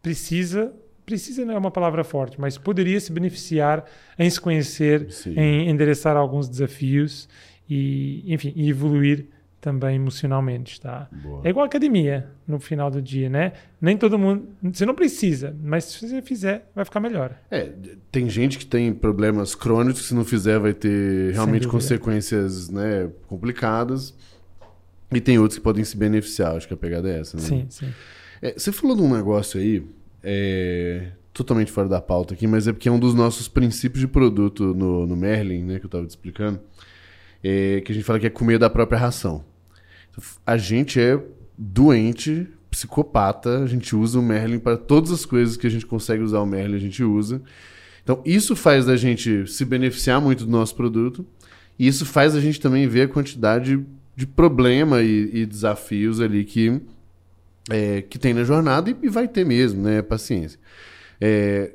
[0.03, 0.71] precisa,
[1.03, 3.85] precisa não é uma palavra forte, mas poderia se beneficiar
[4.19, 5.33] em se conhecer, Sim.
[5.35, 7.27] em endereçar alguns desafios
[7.67, 9.27] e, enfim, evoluir
[9.65, 11.09] também emocionalmente, tá?
[11.11, 11.41] Boa.
[11.43, 13.53] É igual academia no final do dia, né?
[13.81, 17.35] Nem todo mundo, você não precisa, mas se você fizer, vai ficar melhor.
[17.49, 17.71] É,
[18.11, 23.09] tem gente que tem problemas crônicos que se não fizer vai ter realmente consequências né,
[23.25, 24.13] complicadas.
[25.11, 27.43] E tem outros que podem se beneficiar, acho que a pegada é essa, né?
[27.43, 27.91] Sim, sim.
[28.39, 29.83] É, você falou de um negócio aí,
[30.21, 34.07] é, totalmente fora da pauta aqui, mas é porque é um dos nossos princípios de
[34.07, 36.59] produto no, no Merlin, né, que eu estava te explicando,
[37.43, 39.43] é, que a gente fala que é comer da própria ração.
[40.45, 41.21] A gente é
[41.57, 46.21] doente, psicopata, a gente usa o Merlin para todas as coisas que a gente consegue
[46.21, 47.41] usar o Merlin, a gente usa.
[48.03, 51.25] Então, isso faz da gente se beneficiar muito do nosso produto,
[51.79, 53.83] e isso faz a gente também ver a quantidade
[54.15, 56.81] de problema e, e desafios ali que,
[57.69, 60.01] é, que tem na jornada e, e vai ter mesmo, né?
[60.01, 60.59] Paciência.
[61.19, 61.71] É,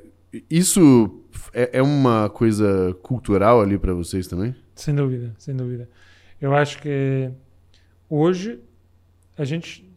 [0.48, 1.20] isso
[1.52, 4.54] é, é uma coisa cultural ali para vocês também?
[4.74, 5.88] Sem dúvida, sem dúvida.
[6.40, 7.30] Eu acho que
[8.10, 8.58] hoje
[9.38, 9.88] a gente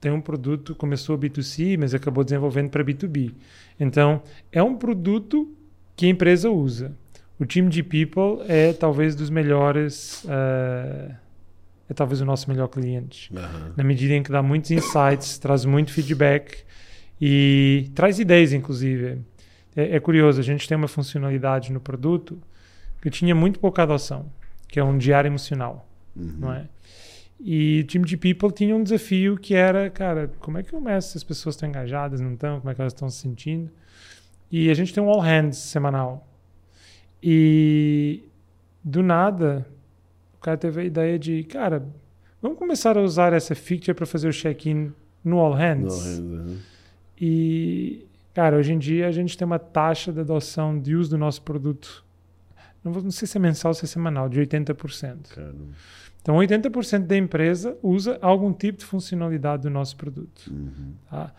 [0.00, 3.32] tem um produto, começou B2C, mas acabou desenvolvendo para B2B.
[3.78, 5.54] Então, é um produto
[5.96, 6.96] que a empresa usa.
[7.38, 11.14] O time de People é talvez dos melhores, eh,
[11.88, 13.32] é talvez o nosso melhor cliente.
[13.76, 16.64] na medida em que dá muitos insights, traz muito feedback
[17.20, 19.18] E traz ideias, inclusive.
[19.74, 22.38] É, é curioso, a gente tem uma funcionalidade no produto
[23.00, 24.26] que tinha muito pouca adoção,
[24.68, 26.34] que é um diário emocional, Uhum.
[26.38, 26.68] não é?
[27.40, 30.80] E o time de People tinha um desafio que era, cara, como é que eu
[30.80, 33.70] meço se as pessoas estão engajadas, não estão, como é que elas estão se sentindo?
[34.50, 36.26] E a gente tem um all hands semanal.
[37.22, 38.22] E
[38.82, 39.66] do nada,
[40.34, 41.86] o cara teve a ideia de, cara,
[42.40, 44.92] vamos começar a usar essa feature para fazer o check-in
[45.24, 46.18] no all hands.
[46.20, 46.58] Não, uhum.
[47.20, 51.18] E, cara, hoje em dia a gente tem uma taxa de adoção de uso do
[51.18, 52.04] nosso produto,
[52.82, 55.30] não, vou- não sei se é mensal ou se é semanal, de 80%.
[55.34, 55.54] Caramba.
[56.24, 60.50] Então, 80% da empresa usa algum tipo de funcionalidade do nosso produto.
[60.50, 60.94] Uhum.
[61.10, 61.30] tá?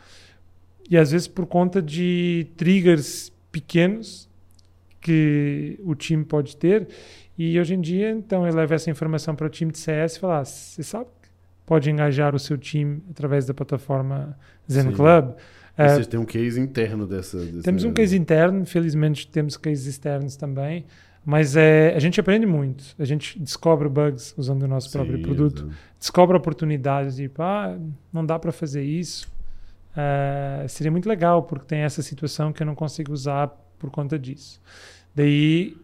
[0.87, 4.29] E às vezes por conta de triggers pequenos
[5.01, 6.87] que o time pode ter.
[7.35, 10.19] E hoje em dia, então, ele leva essa informação para o time de CS e
[10.19, 11.29] fala: ah, você sabe que
[11.65, 14.37] pode engajar o seu time através da plataforma
[14.71, 14.91] Zen Sim.
[14.91, 15.33] Club.
[15.77, 20.35] Ah, Vocês têm um case interno dessa- temos um case interno, felizmente temos cases externos
[20.37, 20.85] também,
[21.25, 22.83] mas é, a gente aprende muito.
[22.99, 25.75] A gente descobre bugs usando o nosso próprio Sim, produto, exato.
[25.99, 27.75] descobre oportunidades, tipo, ah,
[28.13, 29.27] não dá para fazer isso.
[29.95, 33.47] Ah, seria muito legal, porque tem essa situação que eu não consigo usar
[33.79, 34.61] por conta disso.
[35.15, 35.75] Daí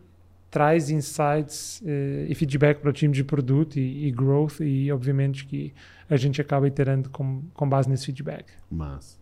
[0.51, 5.45] traz insights eh, e feedback para o time de produto e, e growth, e obviamente
[5.45, 5.73] que
[6.09, 8.51] a gente acaba iterando com, com base nesse feedback.
[8.69, 9.17] Mas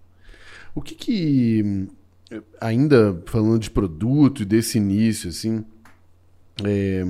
[0.73, 1.87] o que que hum,
[2.59, 5.63] ainda falando de produto e desse início assim,
[6.65, 7.05] é,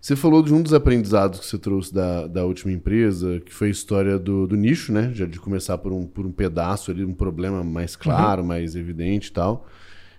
[0.00, 3.68] você falou de um dos aprendizados que você trouxe da, da última empresa, que foi
[3.68, 5.12] a história do, do nicho, né?
[5.14, 9.28] Já de começar por um, por um pedaço ali, um problema mais claro, mais evidente
[9.28, 9.68] e tal.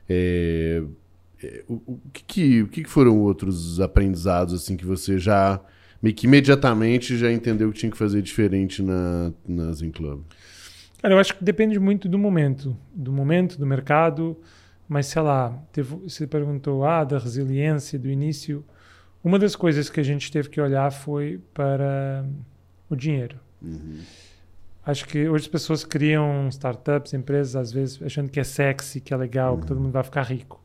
[0.07, 0.83] É,
[1.43, 5.59] é, o, o que o que foram outros aprendizados assim que você já
[6.01, 10.21] meio que imediatamente já entendeu que tinha que fazer diferente na, na Zen Club?
[11.01, 14.37] Cara, eu acho que depende muito do momento, do momento, do mercado,
[14.87, 18.63] mas sei lá, teve, você perguntou ah, da resiliência do início.
[19.23, 22.25] Uma das coisas que a gente teve que olhar foi para
[22.89, 23.39] o dinheiro.
[23.61, 23.99] Uhum.
[24.85, 29.13] Acho que hoje as pessoas criam startups, empresas, às vezes achando que é sexy, que
[29.13, 30.61] é legal, que todo mundo vai ficar rico.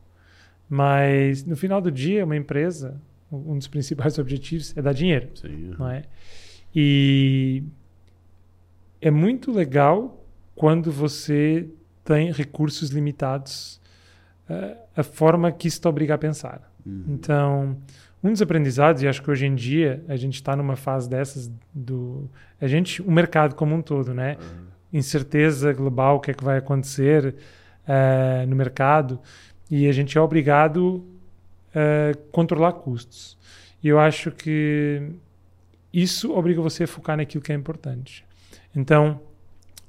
[0.69, 3.01] Mas no final do dia, uma empresa,
[3.31, 6.03] um dos principais objetivos é dar dinheiro Sim, não é?
[6.75, 7.63] E
[9.01, 11.67] é muito legal quando você
[12.03, 13.78] tem recursos limitados,
[14.95, 16.71] a forma que isso te obriga a pensar.
[16.85, 17.03] Uhum.
[17.09, 17.77] Então,
[18.23, 21.51] um dos aprendizados, e acho que hoje em dia a gente está numa fase dessas
[21.73, 24.37] do a gente, o mercado como um todo, né?
[24.91, 27.35] Incerteza global, o que é que vai acontecer
[27.87, 29.19] eh, no mercado,
[29.71, 31.05] e a gente é obrigado
[31.73, 33.37] a controlar custos.
[33.81, 35.01] E eu acho que
[35.93, 38.25] isso obriga você a focar naquilo que é importante.
[38.75, 39.21] Então,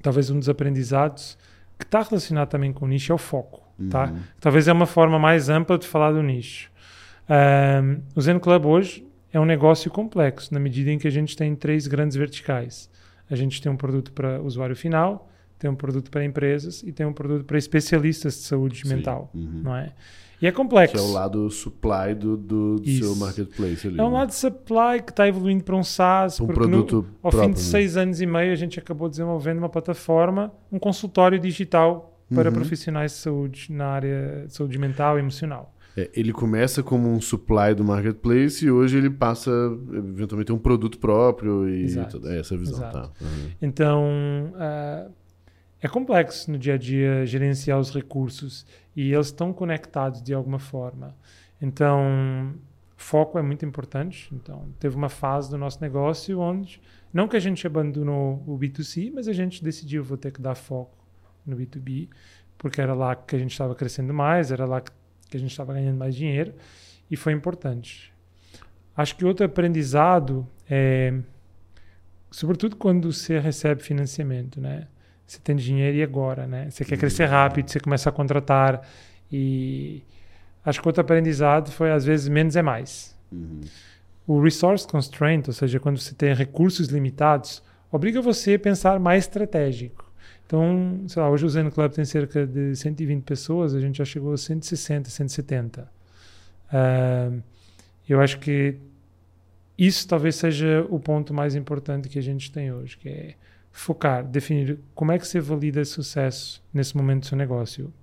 [0.01, 1.37] talvez um dos aprendizados
[1.77, 3.60] que está relacionado também com o nicho é o foco.
[3.89, 4.05] Tá?
[4.05, 4.19] Uhum.
[4.39, 6.69] Talvez é uma forma mais ampla de falar do nicho.
[7.29, 11.35] Ahm, o Zen Club hoje é um negócio complexo, na medida em que a gente
[11.35, 12.89] tem três grandes verticais.
[13.29, 17.05] A gente tem um produto para usuário final, tem um produto para empresas e tem
[17.05, 18.95] um produto para especialistas de saúde Sim.
[18.95, 19.29] mental.
[19.33, 19.61] Uhum.
[19.63, 19.93] Não é?
[20.41, 20.95] E é complexo.
[20.95, 23.99] Que é o lado supply do, do, do seu marketplace ali.
[23.99, 24.17] É um né?
[24.17, 27.59] lado supply que está evoluindo para um SaaS, Um produto no, ao próprio, fim de
[27.59, 27.65] né?
[27.69, 32.55] seis anos e meio a gente acabou desenvolvendo uma plataforma, um consultório digital para Uhum.
[32.55, 35.75] profissionais de saúde na área de saúde mental e emocional.
[35.95, 39.51] É, ele começa como um supply do marketplace e hoje ele passa,
[39.91, 42.19] eventualmente, a um produto próprio e Exato.
[42.19, 42.79] toda é essa visão.
[42.79, 43.11] Tá?
[43.19, 43.51] Uhum.
[43.61, 45.09] Então, ah,
[45.81, 48.65] é complexo no dia a dia gerenciar os recursos
[48.95, 51.13] e eles estão conectados de alguma forma.
[51.61, 52.53] Então,
[52.95, 54.29] foco é muito importante.
[54.33, 56.81] Então, teve uma fase do nosso negócio onde,
[57.13, 60.55] não que a gente abandonou o B2C, mas a gente decidiu vou ter que dar
[60.55, 61.00] foco
[61.45, 62.09] no B2B,
[62.57, 65.73] porque era lá que a gente estava crescendo mais, era lá que a gente estava
[65.73, 66.53] ganhando mais dinheiro
[67.09, 68.13] e foi importante.
[68.95, 71.13] Acho que outro aprendizado é,
[72.31, 74.87] sobretudo quando você recebe financiamento, né?
[75.27, 76.69] Você tem dinheiro e agora, né?
[76.69, 78.87] Você quer crescer rápido, você começa a contratar
[79.31, 80.03] e
[80.65, 83.15] acho que outro aprendizado foi às vezes menos é mais.
[83.31, 83.61] Uhum.
[84.25, 89.25] O resource constraint, ou seja, quando você tem recursos limitados, obriga você a pensar mais
[89.25, 90.10] estratégico.
[90.51, 94.03] Então, sei lá, hoje o Zen Club tem cerca de 120 pessoas, a gente já
[94.03, 95.89] chegou a 160, 170.
[96.69, 97.31] Ah,
[98.09, 98.75] eu acho que
[99.77, 103.35] isso talvez seja o ponto mais importante que a gente tem hoje, que é
[103.71, 107.93] focar, definir como é que você valida sucesso nesse momento do seu negócio.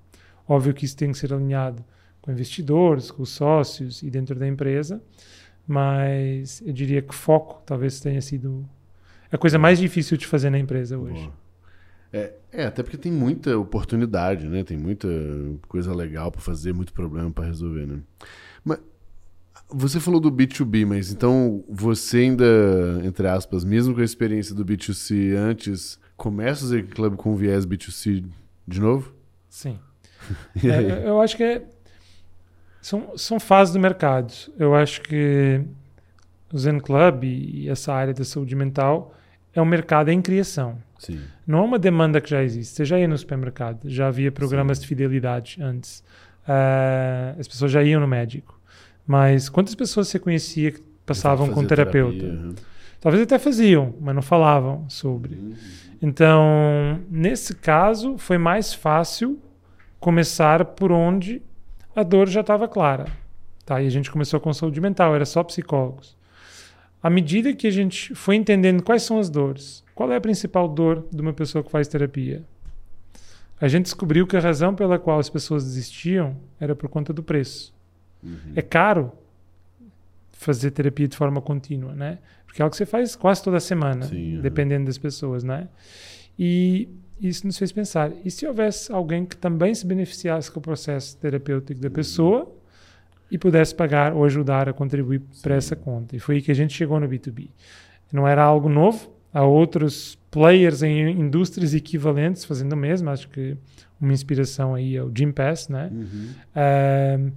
[0.49, 1.85] Óbvio que isso tem que ser alinhado
[2.23, 5.03] com investidores, com os sócios e dentro da empresa,
[5.67, 8.67] mas eu diria que foco talvez tenha sido
[9.31, 11.25] a coisa mais difícil de fazer na empresa hoje.
[11.25, 11.48] Boa.
[12.13, 14.65] É, é, até porque tem muita oportunidade, né?
[14.65, 15.09] Tem muita
[15.69, 18.01] coisa legal pra fazer, muito problema pra resolver, né?
[18.65, 18.79] Mas
[19.69, 22.45] você falou do B2B, mas então você ainda,
[23.05, 27.67] entre aspas, mesmo com a experiência do B2C antes, começa o Zen Club com viés
[27.67, 28.25] B2C
[28.67, 29.13] de novo?
[29.49, 29.79] Sim.
[30.65, 31.65] É, eu acho que é-
[32.81, 34.33] são, são fases do mercado.
[34.59, 35.63] Eu acho que
[36.53, 39.15] o Zen Club e essa área da saúde mental
[39.59, 40.79] é um mercado em criação.
[40.99, 41.21] Sim.
[41.47, 42.75] Não é uma demanda que já existe.
[42.75, 44.83] Você já ia no supermercado, já havia programas Sim.
[44.83, 46.03] de fidelidade antes.
[46.47, 48.59] Ah, as pessoas já iam no médico.
[49.07, 52.19] Mas quantas pessoas você conhecia que passavam com um terapeuta?
[52.19, 52.55] terapia, aham.
[53.01, 55.37] Talvez até faziam, mas não falavam sobre.
[55.37, 55.55] Uhum.
[56.03, 59.39] Então, nesse caso, foi mais fácil
[60.01, 61.41] começar por onde
[61.95, 63.07] a dor já estava clara.
[63.65, 63.81] Tá?
[63.81, 66.18] E a gente começou com saúde mental, era só psicólogos.
[67.03, 70.69] À medida que a gente foi entendendo quais são as dores, qual é a principal
[70.69, 72.45] dor de uma pessoa que faz terapia,
[73.61, 77.23] a gente descobriu que a razão pela qual as pessoas desistiam era por conta do
[77.23, 77.75] preço.
[78.23, 78.53] Uhum.
[78.55, 79.13] É caro
[80.33, 82.19] fazer terapia de forma contínua, né?
[82.47, 84.43] Porque é algo que você faz quase toda semana, Sim, aham.
[84.43, 85.69] dependendo das pessoas, né?
[86.39, 86.89] E
[87.21, 91.17] isso nos fez pensar, e se houvesse alguém que também se beneficiasse com o processo
[91.17, 92.49] terapêutico da pessoa
[93.31, 96.17] e pudesse pagar ou ajudar a contribuir para essa conta?
[96.17, 97.51] E foi aí que a gente chegou no B2B.
[98.13, 103.57] Não era algo novo, há outros players em indústrias equivalentes fazendo o mesmo, acho que
[104.01, 105.91] uma inspiração aí é o Jim Pass, né?
[105.93, 107.33] Uhum.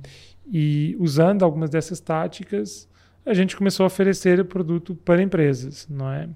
[0.54, 2.88] E usando algumas dessas táticas,
[3.26, 6.28] a gente começou a oferecer o produto para empresas, não é?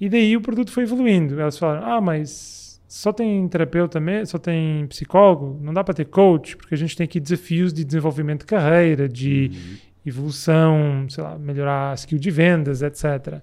[0.00, 1.40] E daí o produto foi evoluindo.
[1.40, 6.04] Elas falaram: ah, mas só tem terapeuta mesmo, só tem psicólogo, não dá para ter
[6.06, 9.76] coach, porque a gente tem aqui desafios de desenvolvimento de carreira, de Uhum.
[10.06, 13.40] evolução, sei lá, melhorar a skill de vendas, etc.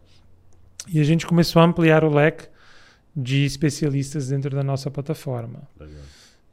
[0.87, 2.47] E a gente começou a ampliar o leque
[3.15, 5.61] de especialistas dentro da nossa plataforma.
[5.79, 6.01] Legal.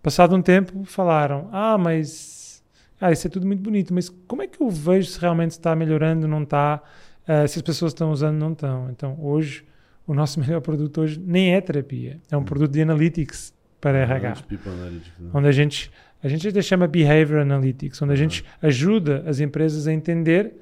[0.03, 2.62] Passado um tempo, falaram: Ah, mas.
[3.00, 5.74] Ah, isso é tudo muito bonito, mas como é que eu vejo se realmente está
[5.74, 6.83] melhorando, não está?
[7.26, 8.90] eh, se as pessoas estão usando, não estão.
[8.90, 9.64] Então, hoje,
[10.06, 14.28] o nosso melhor produto hoje nem é terapia, é um produto de analytics para RH,
[14.38, 15.30] Ah, Analytics, né?
[15.32, 15.90] onde a gente
[16.22, 20.52] a gente até chama Behavior Analytics, onde a gente ajuda as empresas a entender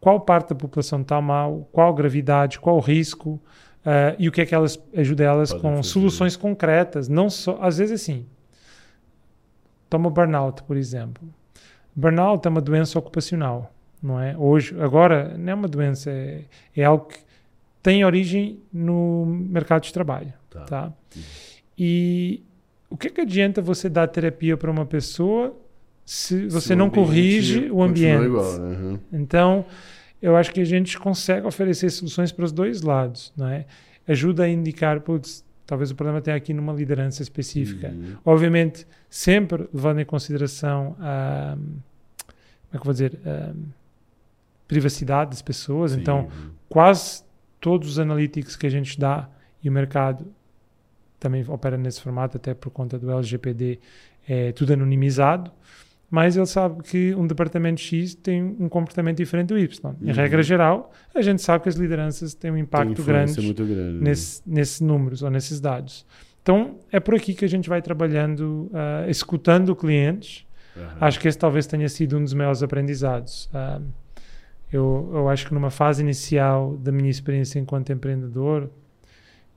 [0.00, 3.40] qual parte da população está mal, qual gravidade, qual risco
[3.86, 5.88] eh, e o que é que elas ajuda elas Podem com fazer.
[5.88, 8.26] soluções concretas, não só às vezes assim.
[9.88, 11.22] Toma burnout, por exemplo.
[11.94, 14.36] Burnout é uma doença ocupacional, não é?
[14.36, 16.42] Hoje, agora, não é uma doença, é,
[16.76, 17.18] é algo que
[17.82, 20.64] tem origem no mercado de trabalho, Tá.
[20.64, 20.92] tá?
[21.76, 22.42] E
[22.90, 25.56] o que, que adianta você dar terapia para uma pessoa
[26.04, 28.24] se você Se não corrige o ambiente?
[28.24, 28.76] igual, né?
[28.76, 28.98] Uhum.
[29.12, 29.64] Então,
[30.22, 33.66] eu acho que a gente consegue oferecer soluções para os dois lados, não é?
[34.06, 37.88] Ajuda a indicar, putz, talvez o problema tenha aqui numa liderança específica.
[37.88, 38.16] Uhum.
[38.24, 43.52] Obviamente, sempre levando em consideração a, como é que eu vou dizer, a
[44.66, 45.92] privacidade das pessoas.
[45.92, 46.50] Sim, Então, uhum.
[46.70, 47.22] quase
[47.60, 49.28] todos os analytics que a gente dá
[49.62, 50.26] e o mercado
[51.18, 53.80] também opera nesse formato, até por conta do LGPD,
[54.28, 55.50] é tudo anonimizado.
[56.10, 59.94] Mas ele sabe que um departamento X tem um comportamento diferente do Y.
[60.00, 60.12] Em Uhum.
[60.14, 64.00] regra geral, a gente sabe que as lideranças têm um impacto grande grande.
[64.02, 66.06] nesse, nesses números ou nesses dados.
[66.40, 70.46] Então, é por aqui que a gente vai trabalhando, ah, escutando clientes.
[70.74, 70.96] Aham.
[71.00, 73.50] Acho que esse talvez tenha sido um dos meus aprendizados.
[73.52, 73.78] Ah,
[74.72, 78.68] eu, eu acho que numa fase inicial da minha experiência enquanto empreendedor,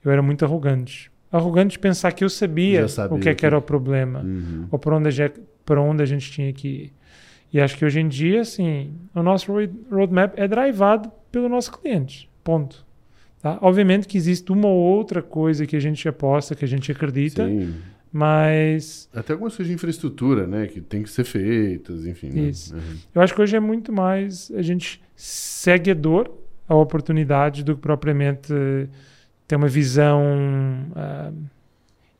[0.04, 1.10] eu era muito arrogante.
[1.30, 4.66] Arrogante de pensar que eu sabia, sabia o que, é que era o problema Uhum.
[4.70, 6.92] ou para onde, a gente- para onde a gente tinha que ir.
[7.52, 11.72] E acho que hoje em dia, assim, o nosso road- roadmap é drivado pelo nosso
[11.78, 12.28] cliente.
[12.42, 12.84] Ponto.
[13.40, 13.58] Tá?
[13.60, 17.46] Obviamente que existe uma ou outra coisa que a gente aposta, que a gente acredita,
[17.46, 17.74] Sim.
[18.12, 20.66] Mas Até algumas coisas de infraestrutura, né?
[20.66, 22.28] Que tem que ser feitas, enfim.
[22.28, 22.42] né?
[22.42, 22.74] Isso.
[22.74, 22.98] Uhum.
[23.14, 26.30] eu acho que hoje é muito mais a gente segue a dor,
[26.68, 28.52] a oportunidade, do que propriamente
[29.48, 30.22] ter uma visão
[30.94, 31.32] ah,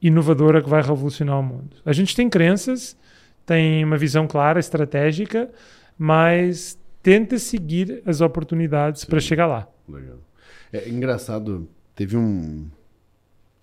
[0.00, 1.76] inovadora que vai revolucionar o mundo.
[1.84, 2.96] A gente tem crenças,
[3.44, 5.50] tem uma visão clara, estratégica,
[5.98, 9.68] mas tenta seguir as oportunidades para chegar lá.
[9.88, 10.18] Legal.
[10.72, 12.66] É engraçado, teve um.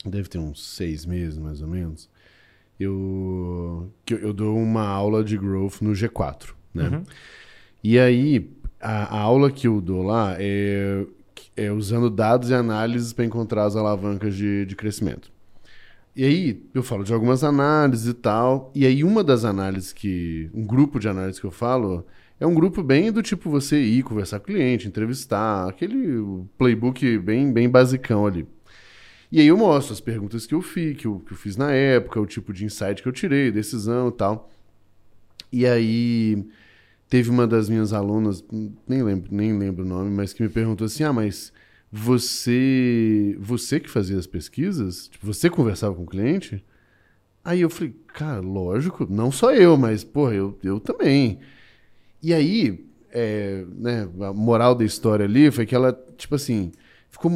[0.05, 2.09] Deve ter uns seis meses, mais ou menos.
[2.79, 6.87] Eu, que eu, dou uma aula de growth no G4, né?
[6.87, 7.03] Uhum.
[7.83, 8.49] E aí,
[8.79, 11.05] a, a aula que eu dou lá é,
[11.57, 15.29] é usando dados e análises para encontrar as alavancas de, de crescimento.
[16.15, 18.71] E aí, eu falo de algumas análises e tal.
[18.73, 20.49] E aí, uma das análises que.
[20.53, 22.05] Um grupo de análises que eu falo
[22.39, 27.17] é um grupo bem do tipo você ir conversar com o cliente, entrevistar, aquele playbook
[27.19, 28.47] bem, bem basicão ali.
[29.31, 31.71] E aí eu mostro as perguntas que eu fiz, que eu, que eu fiz na
[31.71, 34.49] época, o tipo de insight que eu tirei, decisão e tal.
[35.51, 36.45] E aí
[37.09, 38.43] teve uma das minhas alunas,
[38.87, 41.53] nem lembro, nem lembro o nome, mas que me perguntou assim: "Ah, mas
[41.91, 45.07] você, você que fazia as pesquisas?
[45.09, 46.63] Tipo, você conversava com o cliente?"
[47.43, 51.39] Aí eu falei: "Cara, lógico, não só eu, mas porra, eu, eu também."
[52.21, 56.71] E aí, é, né, a moral da história ali foi que ela, tipo assim,
[57.09, 57.31] ficou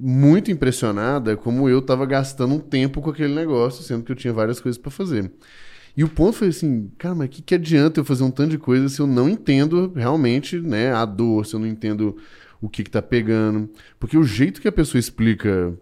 [0.00, 4.32] muito impressionada como eu estava gastando um tempo com aquele negócio, sendo que eu tinha
[4.32, 5.30] várias coisas para fazer.
[5.96, 8.58] E o ponto foi assim, cara, mas que, que adianta eu fazer um tanto de
[8.58, 12.16] coisa se eu não entendo realmente né, a dor, se eu não entendo
[12.60, 13.68] o que, que tá pegando.
[13.98, 15.74] Porque o jeito que a pessoa explica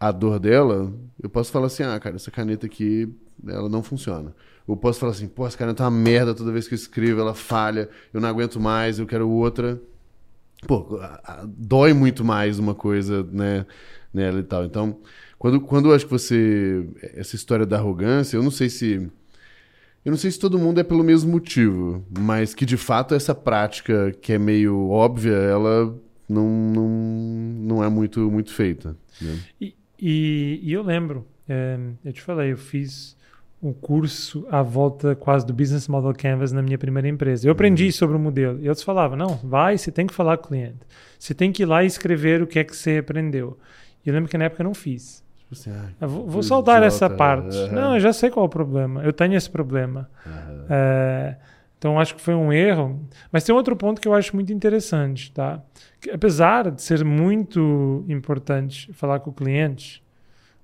[0.00, 0.92] a dor dela,
[1.22, 3.12] eu posso falar assim, ah, cara, essa caneta aqui,
[3.46, 4.34] ela não funciona.
[4.66, 7.20] Eu posso falar assim, pô, essa caneta é uma merda, toda vez que eu escrevo
[7.20, 9.80] ela falha, eu não aguento mais, eu quero outra.
[10.66, 11.00] Pô,
[11.46, 13.64] dói muito mais uma coisa, né,
[14.12, 14.64] nela e tal.
[14.64, 14.98] Então,
[15.38, 16.84] quando, quando eu acho que você.
[17.14, 19.08] Essa história da arrogância, eu não sei se.
[20.04, 23.34] Eu não sei se todo mundo é pelo mesmo motivo, mas que de fato essa
[23.34, 25.94] prática que é meio óbvia, ela
[26.28, 28.96] não, não, não é muito, muito feita.
[29.20, 29.38] Né?
[29.60, 33.17] E, e, e, eu lembro, é, eu te falei, eu fiz
[33.62, 37.46] um curso à volta quase do Business Model Canvas na minha primeira empresa.
[37.46, 37.92] Eu aprendi uhum.
[37.92, 38.58] sobre o modelo.
[38.62, 40.78] Eles falavam, não, vai, você tem que falar com o cliente.
[41.18, 43.58] Você tem que ir lá e escrever o que é que você aprendeu.
[44.04, 45.24] E eu lembro que na época eu não fiz.
[45.38, 47.56] Tipo assim, ah, vou, vou soltar essa parte.
[47.56, 47.72] Uhum.
[47.72, 49.02] Não, eu já sei qual é o problema.
[49.02, 50.08] Eu tenho esse problema.
[50.24, 50.64] Uhum.
[50.70, 51.36] É,
[51.78, 53.00] então acho que foi um erro.
[53.32, 55.60] Mas tem outro ponto que eu acho muito interessante, tá?
[56.00, 60.02] Que, apesar de ser muito importante falar com o cliente,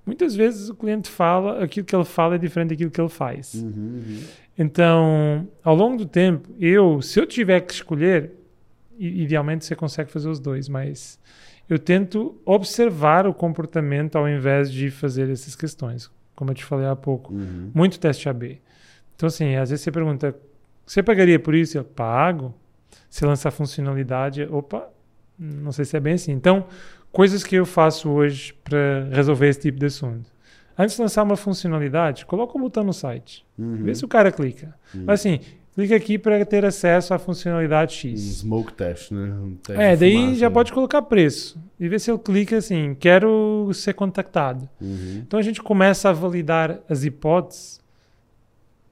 [0.04, 3.54] muitas vezes o cliente fala, aquilo que ele fala é diferente daquilo que ele faz.
[3.54, 4.20] Uhum, uhum.
[4.58, 8.32] Então, ao longo do tempo, eu, se eu tiver que escolher,
[8.98, 11.18] idealmente você consegue fazer os dois, mas
[11.68, 16.86] eu tento observar o comportamento ao invés de fazer essas questões, como eu te falei
[16.86, 17.32] há pouco.
[17.32, 17.70] Uhum.
[17.74, 18.60] Muito teste AB.
[19.16, 20.36] Então, assim, às vezes você pergunta,
[20.86, 21.78] você pagaria por isso?
[21.78, 22.54] Eu pago.
[23.08, 24.88] Se lançar funcionalidade, opa,
[25.38, 26.32] não sei se é bem assim.
[26.32, 26.66] Então,
[27.14, 30.28] coisas que eu faço hoje para resolver esse tipo de assunto.
[30.76, 33.46] Antes de lançar uma funcionalidade, coloca o botão no site.
[33.56, 33.84] Uhum.
[33.84, 34.74] Vê se o cara clica.
[34.92, 35.04] Uhum.
[35.06, 35.38] Mas assim,
[35.72, 38.20] clica aqui para ter acesso à funcionalidade X.
[38.20, 39.32] Um smoke test, né?
[39.32, 40.52] Um é, daí fumaça, já né?
[40.52, 41.56] pode colocar preço.
[41.78, 44.68] E ver se ele clica assim, quero ser contactado.
[44.80, 45.22] Uhum.
[45.24, 47.80] Então a gente começa a validar as hipóteses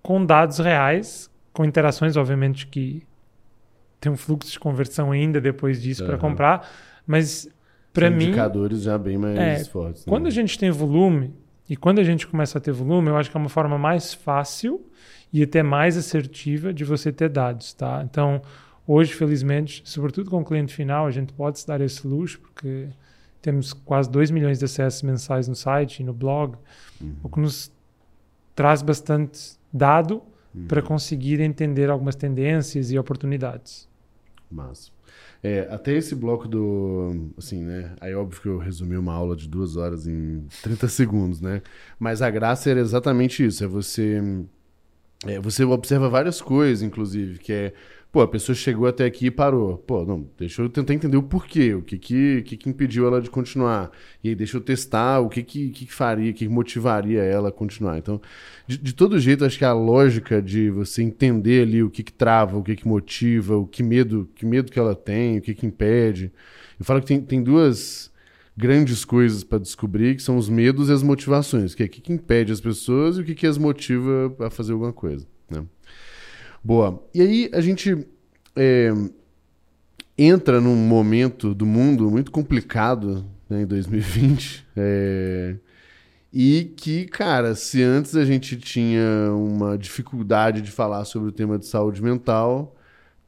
[0.00, 3.02] com dados reais, com interações, obviamente, que
[4.00, 6.68] tem um fluxo de conversão ainda depois disso para comprar,
[7.04, 7.48] mas
[7.92, 8.24] para mim.
[8.24, 10.06] Indicadores já bem mais é, fortes.
[10.06, 10.10] Né?
[10.10, 11.34] Quando a gente tem volume,
[11.68, 14.12] e quando a gente começa a ter volume, eu acho que é uma forma mais
[14.12, 14.84] fácil
[15.32, 18.02] e até mais assertiva de você ter dados, tá?
[18.04, 18.42] Então,
[18.86, 22.88] hoje, felizmente, sobretudo com o cliente final, a gente pode se dar esse luxo, porque
[23.40, 26.56] temos quase 2 milhões de acessos mensais no site e no blog,
[27.00, 27.14] uhum.
[27.22, 27.72] o que nos
[28.54, 30.22] traz bastante dado
[30.54, 30.66] uhum.
[30.66, 33.88] para conseguir entender algumas tendências e oportunidades.
[34.50, 34.90] Massa.
[35.42, 37.32] É, até esse bloco do.
[37.36, 37.96] Assim, né?
[38.00, 41.62] Aí, óbvio que eu resumi uma aula de duas horas em 30 segundos, né?
[41.98, 44.22] Mas a graça era exatamente isso: é você.
[45.26, 47.74] É, você observa várias coisas, inclusive, que é
[48.12, 49.78] Pô, a pessoa chegou até aqui e parou.
[49.78, 53.22] Pô, não, deixa eu tentar entender o porquê, o que que, que, que impediu ela
[53.22, 53.90] de continuar.
[54.22, 57.52] E aí deixa eu testar o que que, que faria, o que motivaria ela a
[57.52, 57.96] continuar.
[57.96, 58.20] Então,
[58.66, 62.12] de, de, todo jeito, acho que a lógica de você entender ali o que que
[62.12, 65.54] trava, o que que motiva, o que medo, que medo que ela tem, o que
[65.54, 66.30] que impede.
[66.78, 68.12] Eu falo que tem, tem duas
[68.54, 72.02] grandes coisas para descobrir, que são os medos e as motivações, que é o que,
[72.02, 75.31] que impede as pessoas e o que, que as motiva a fazer alguma coisa, né?
[76.64, 77.02] Boa.
[77.14, 78.06] E aí a gente
[78.54, 78.92] é,
[80.16, 84.66] entra num momento do mundo muito complicado né, em 2020.
[84.76, 85.56] É,
[86.32, 91.58] e que, cara, se antes a gente tinha uma dificuldade de falar sobre o tema
[91.58, 92.74] de saúde mental,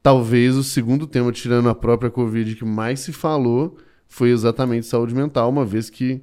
[0.02, 3.76] talvez o segundo tema, tirando a própria Covid, que mais se falou
[4.06, 6.22] foi exatamente saúde mental, uma vez que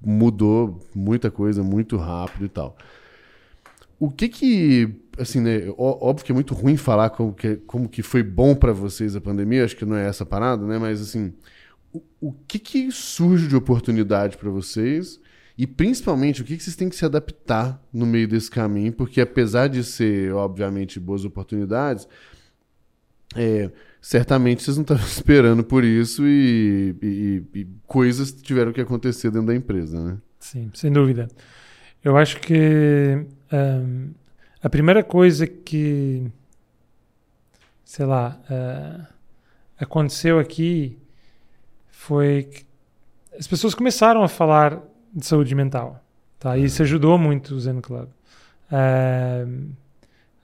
[0.00, 2.76] mudou muita coisa muito rápido e tal.
[3.98, 8.02] O que que assim, né, óbvio que é muito ruim falar como que, como que
[8.02, 10.78] foi bom para vocês a pandemia, acho que não é essa parada, né?
[10.78, 11.32] Mas assim,
[11.92, 15.20] o, o que que surge de oportunidade para vocês?
[15.56, 18.92] E principalmente, o que, que vocês têm que se adaptar no meio desse caminho?
[18.92, 22.08] Porque apesar de ser, obviamente, boas oportunidades,
[23.36, 29.30] é, certamente vocês não estavam esperando por isso e, e, e, coisas tiveram que acontecer
[29.30, 30.18] dentro da empresa, né?
[30.40, 31.28] Sim, sem dúvida.
[32.02, 34.10] Eu acho que um,
[34.64, 36.26] a primeira coisa que,
[37.84, 39.06] sei lá, uh,
[39.78, 40.98] aconteceu aqui
[41.90, 42.64] foi que
[43.38, 44.80] as pessoas começaram a falar
[45.12, 46.02] de saúde mental.
[46.38, 46.56] Tá?
[46.56, 48.08] E isso ajudou muito o Zen Club.
[48.72, 49.68] Uh,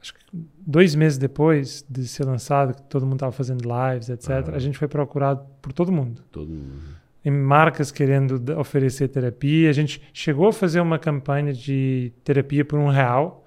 [0.02, 0.20] acho que
[0.66, 4.76] dois meses depois de ser lançado, que todo mundo estava fazendo lives, etc., a gente
[4.76, 6.22] foi procurado por todo mundo.
[6.30, 7.00] Todo mundo.
[7.24, 9.70] Em marcas querendo oferecer terapia.
[9.70, 13.39] A gente chegou a fazer uma campanha de terapia por um real,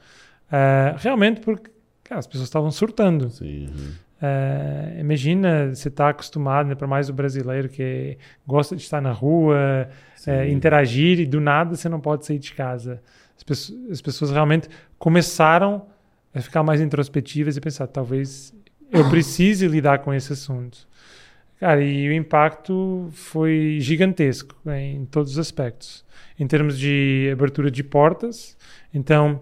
[0.48, 1.72] uh, realmente porque
[2.04, 3.30] cara, as pessoas estavam surtando.
[3.30, 3.68] Sim.
[3.68, 4.04] uhum.
[4.24, 8.18] Uh, imagina você está acostumado, né, para mais o brasileiro que
[8.48, 9.89] gosta de estar na rua,
[10.26, 13.02] uh, interagir e do nada você não pode sair de casa.
[13.36, 15.88] As pessoas, as pessoas, realmente começaram
[16.34, 18.54] a ficar mais introspectivas e pensar, talvez
[18.89, 20.88] eu precise lidar com esse assunto.
[21.60, 26.06] Cara, e o impacto foi gigantesco né, em todos os aspectos.
[26.39, 28.58] Em termos de abertura de portas,
[28.94, 29.41] então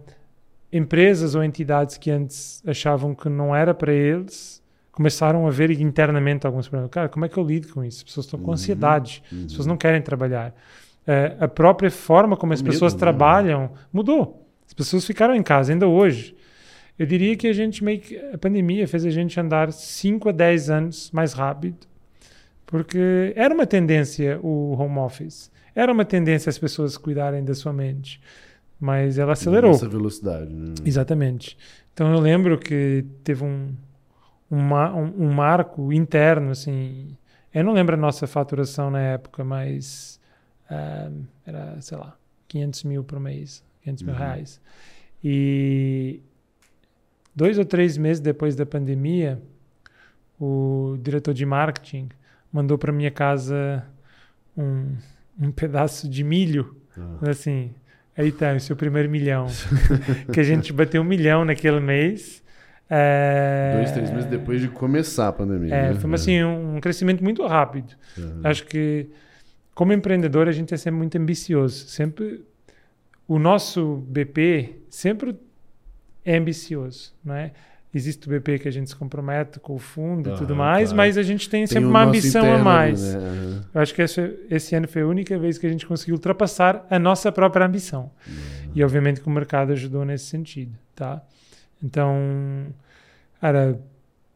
[0.71, 4.61] empresas ou entidades que antes achavam que não era para eles
[4.91, 6.91] começaram a ver internamente alguns problemas.
[6.91, 7.99] Cara, como é que eu lido com isso?
[7.99, 9.39] As pessoas estão com uhum, ansiedade, uhum.
[9.39, 10.53] as pessoas não querem trabalhar.
[11.07, 12.99] É, a própria forma como as pessoas né?
[12.99, 14.47] trabalham mudou.
[14.67, 16.35] As pessoas ficaram em casa ainda hoje.
[16.99, 20.31] Eu diria que a gente meio que, a pandemia fez a gente andar 5 a
[20.31, 21.87] 10 anos mais rápido,
[22.65, 25.49] porque era uma tendência o home office.
[25.73, 28.21] Era uma tendência as pessoas cuidarem da sua mente,
[28.81, 29.71] mas ela acelerou.
[29.71, 30.53] Essa velocidade.
[30.53, 30.73] Né?
[30.83, 31.57] Exatamente.
[31.93, 33.73] Então eu lembro que teve um
[34.51, 37.15] um, um, marco interno, assim.
[37.53, 40.19] Eu não lembro a nossa faturação na época, mas
[40.69, 42.17] uh, era, sei lá,
[42.49, 44.19] 500 mil por mês, 500 mil uhum.
[44.19, 44.61] reais.
[45.23, 46.21] E
[47.33, 49.41] dois ou três meses depois da pandemia,
[50.39, 52.09] o diretor de marketing
[52.51, 53.85] mandou para minha casa
[54.57, 54.95] um,
[55.39, 57.29] um pedaço de milho, uhum.
[57.29, 57.73] assim,
[58.21, 59.47] aí tá, o seu primeiro milhão.
[60.31, 62.41] que a gente bateu um milhão naquele mês
[62.93, 63.75] é...
[63.77, 65.73] Dois, três meses depois de começar a pandemia.
[65.73, 65.95] É, né?
[65.95, 67.95] Foi assim, um, um crescimento muito rápido.
[68.17, 68.41] Uhum.
[68.43, 69.07] Acho que,
[69.73, 71.87] como empreendedor, a gente é sempre muito ambicioso.
[71.87, 72.43] Sempre,
[73.25, 75.39] o nosso BP sempre
[76.25, 77.53] é ambicioso, não é?
[77.93, 80.97] Existe o BP que a gente se compromete com o fundo e tudo mais, claro.
[80.97, 83.15] mas a gente tem, tem sempre uma ambição interno, a mais.
[83.15, 83.61] Né?
[83.73, 86.85] Eu acho que esse, esse, ano foi a única vez que a gente conseguiu ultrapassar
[86.89, 88.09] a nossa própria ambição.
[88.25, 88.71] Uhum.
[88.73, 91.21] E obviamente que o mercado ajudou nesse sentido, tá?
[91.83, 92.67] Então,
[93.41, 93.77] era,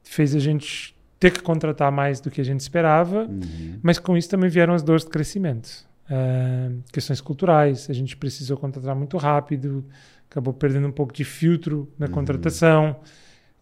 [0.03, 3.79] fez a gente ter que contratar mais do que a gente esperava, uhum.
[3.81, 5.85] mas com isso também vieram as dores de crescimento.
[6.09, 9.85] Uh, questões culturais, a gente precisou contratar muito rápido,
[10.29, 12.11] acabou perdendo um pouco de filtro na uhum.
[12.11, 12.97] contratação,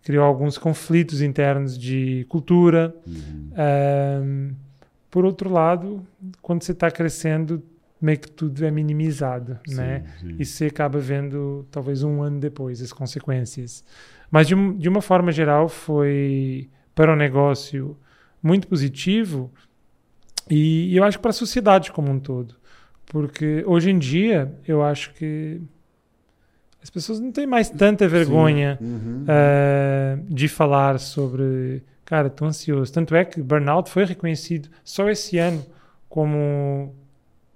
[0.03, 2.95] criou alguns conflitos internos de cultura.
[3.07, 3.49] Uhum.
[3.51, 4.55] Uh,
[5.09, 6.05] por outro lado,
[6.41, 7.63] quando você está crescendo,
[8.01, 10.03] meio que tudo é minimizado, sim, né?
[10.19, 10.35] Sim.
[10.39, 13.83] E você acaba vendo, talvez um ano depois, as consequências.
[14.29, 17.97] Mas, de, de uma forma geral, foi para o negócio
[18.41, 19.51] muito positivo
[20.49, 22.55] e, e eu acho para a sociedade como um todo.
[23.05, 25.61] Porque hoje em dia, eu acho que
[26.83, 29.23] as pessoas não têm mais tanta vergonha uhum.
[29.23, 32.91] uh, de falar sobre, cara, estou ansioso.
[32.91, 35.65] Tanto é que burnout foi reconhecido só esse ano
[36.09, 36.93] como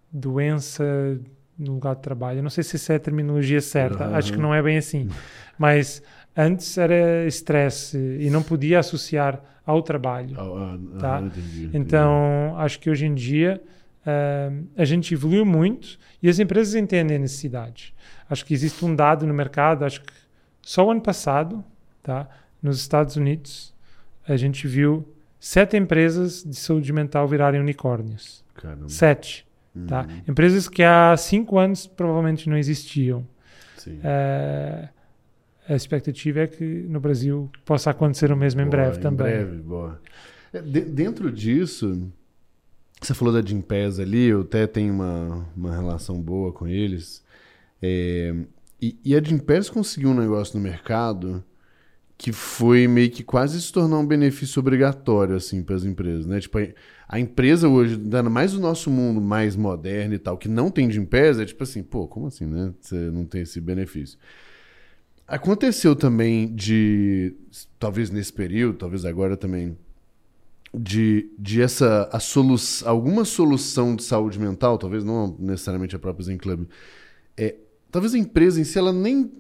[0.10, 1.20] doença
[1.60, 2.40] no lugar de trabalho.
[2.40, 4.16] Eu não sei se essa é a terminologia certa, uhum.
[4.16, 5.10] acho que não é bem assim.
[5.60, 6.02] Mas
[6.36, 10.38] antes era estresse e não podia associar ao trabalho.
[10.40, 11.22] Oh, tá?
[11.22, 11.70] entendi.
[11.74, 13.62] Então, acho que hoje em dia
[14.06, 17.94] uh, a gente evoluiu muito e as empresas entendem a necessidade.
[18.30, 20.14] Acho que existe um dado no mercado, acho que
[20.62, 21.64] só o ano passado,
[22.04, 22.28] tá?
[22.62, 23.74] nos Estados Unidos,
[24.28, 25.08] a gente viu
[25.40, 28.44] sete empresas de saúde mental virarem unicórnios.
[28.56, 28.90] Caramba.
[28.90, 29.46] Sete.
[29.88, 30.02] Tá?
[30.02, 30.22] Uhum.
[30.30, 33.26] Empresas que há cinco anos provavelmente não existiam.
[34.04, 34.90] É,
[35.70, 39.28] a expectativa é que no Brasil possa acontecer o mesmo boa, em breve também.
[39.28, 40.02] Em breve, boa.
[40.52, 42.12] É, de, dentro disso,
[43.00, 47.24] você falou da Gimpass ali, eu até tenho uma, uma relação boa com eles.
[47.82, 48.34] É,
[48.82, 51.44] e, e, a Gimpass conseguiu um negócio no mercado
[52.18, 56.40] que foi meio que quase se tornar um benefício obrigatório assim para as empresas, né?
[56.40, 56.58] Tipo,
[57.08, 60.88] a empresa hoje, dando mais o nosso mundo mais moderno e tal, que não tem
[60.88, 62.74] de empresa, é tipo assim, pô, como assim, né?
[62.82, 64.18] Você não tem esse benefício.
[65.28, 67.36] Aconteceu também de,
[67.78, 69.78] talvez nesse período, talvez agora também,
[70.74, 72.56] de, de essa a solu
[72.86, 76.68] alguma solução de saúde mental, talvez não necessariamente a própria Zen Club,
[77.36, 77.56] é,
[77.92, 79.32] talvez a empresa em si ela nem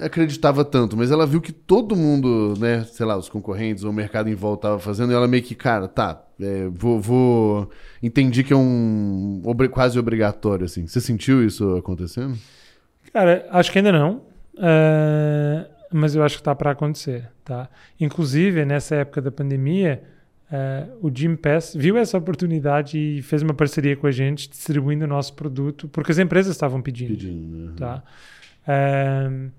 [0.00, 3.94] acreditava tanto, mas ela viu que todo mundo, né, sei lá, os concorrentes ou o
[3.94, 7.70] mercado em volta estava fazendo, e ela meio que, cara, tá, é, vou, vou,
[8.02, 10.86] Entendi que é um quase obrigatório, assim.
[10.86, 12.38] Você sentiu isso acontecendo?
[13.12, 14.22] Cara, acho que ainda não,
[14.54, 17.68] uh, mas eu acho que está para acontecer, tá?
[17.98, 20.02] Inclusive, nessa época da pandemia,
[20.50, 25.04] Uh, o Jim Pass viu essa oportunidade e fez uma parceria com a gente, distribuindo
[25.04, 27.10] o nosso produto, porque as empresas estavam pedindo.
[27.10, 27.72] Pedindo, né?
[27.76, 28.02] Tá?
[28.66, 29.50] Uh,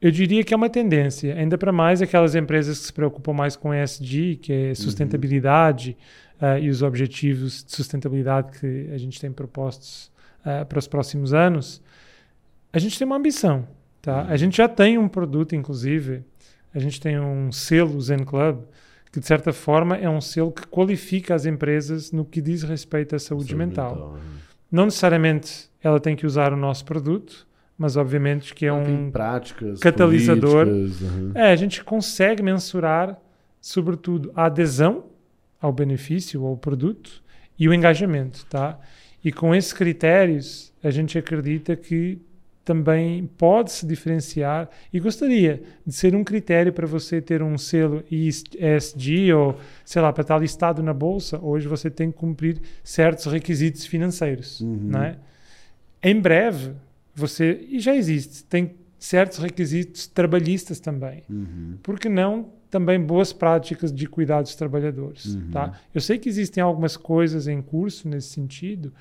[0.00, 3.56] eu diria que é uma tendência, ainda para mais aquelas empresas que se preocupam mais
[3.56, 5.96] com ESG, que é sustentabilidade,
[6.40, 6.54] uhum.
[6.54, 10.16] uh, e os objetivos de sustentabilidade que a gente tem propostos
[10.68, 11.82] para os próximos anos.
[12.72, 13.66] A gente tem uma ambição.
[14.00, 14.22] Tá?
[14.22, 14.30] Uhum.
[14.30, 16.22] A gente já tem um produto, inclusive,
[16.72, 18.60] a gente tem um selo Zen Club,
[19.12, 23.16] que de certa forma é um selo que qualifica as empresas no que diz respeito
[23.16, 23.94] à saúde, saúde mental.
[23.94, 24.12] mental.
[24.14, 24.20] Né?
[24.70, 27.46] Não necessariamente ela tem que usar o nosso produto,
[27.76, 30.66] mas obviamente que é um práticas, catalisador.
[30.66, 31.32] Uhum.
[31.34, 33.18] É, a gente consegue mensurar,
[33.60, 35.04] sobretudo, a adesão
[35.60, 37.22] ao benefício, ao produto
[37.58, 38.78] e o engajamento, tá?
[39.24, 42.20] E com esses critérios, a gente acredita que
[42.68, 48.04] também pode se diferenciar e gostaria de ser um critério para você ter um selo
[48.10, 53.24] ESG ou, sei lá, para estar listado na bolsa, hoje você tem que cumprir certos
[53.24, 54.80] requisitos financeiros, uhum.
[54.82, 55.16] não é?
[56.02, 56.74] Em breve,
[57.14, 61.22] você, e já existe, tem certos requisitos trabalhistas também.
[61.30, 61.78] Uhum.
[61.82, 65.50] Por que não também boas práticas de cuidar dos trabalhadores, uhum.
[65.50, 65.80] tá?
[65.94, 68.92] Eu sei que existem algumas coisas em curso nesse sentido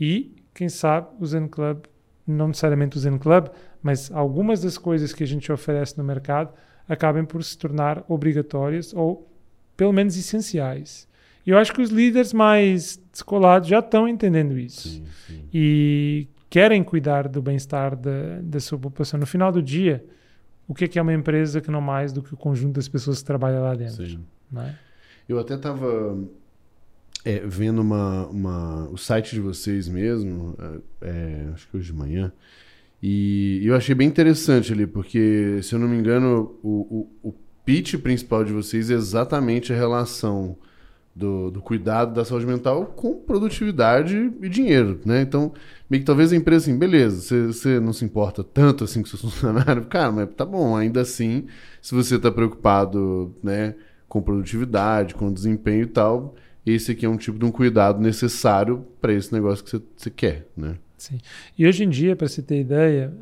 [0.00, 1.91] e, quem sabe, o Zen Club
[2.26, 3.48] não necessariamente o Zen Club,
[3.82, 6.52] mas algumas das coisas que a gente oferece no mercado
[6.88, 9.28] acabem por se tornar obrigatórias ou
[9.76, 11.08] pelo menos essenciais.
[11.46, 14.88] E eu acho que os líderes mais descolados já estão entendendo isso.
[14.88, 15.44] Sim, sim.
[15.52, 19.18] E querem cuidar do bem-estar da, da sua população.
[19.18, 20.04] No final do dia,
[20.68, 22.88] o que é, que é uma empresa que não mais do que o conjunto das
[22.88, 24.06] pessoas que trabalham lá dentro?
[24.06, 24.24] Sim.
[24.56, 24.74] É?
[25.28, 26.16] Eu até estava
[27.24, 30.56] é, vendo uma, uma, o site de vocês mesmo,
[31.00, 32.32] é, é, acho que hoje de manhã,
[33.02, 37.34] e eu achei bem interessante ali, porque, se eu não me engano, o, o, o
[37.64, 40.56] pitch principal de vocês é exatamente a relação
[41.14, 45.20] do, do, cuidado da saúde mental com produtividade e dinheiro, né?
[45.20, 45.52] Então,
[45.90, 49.20] meio que talvez a empresa assim, beleza, você, não se importa tanto assim com seus
[49.34, 51.46] funcionários, cara, mas tá bom, ainda assim,
[51.82, 53.74] se você está preocupado, né,
[54.08, 56.34] com produtividade, com desempenho e tal,
[56.64, 60.46] esse aqui é um tipo de um cuidado necessário para esse negócio que você, quer,
[60.56, 60.76] né?
[60.96, 61.18] Sim.
[61.58, 63.12] E hoje em dia, para você ter ideia,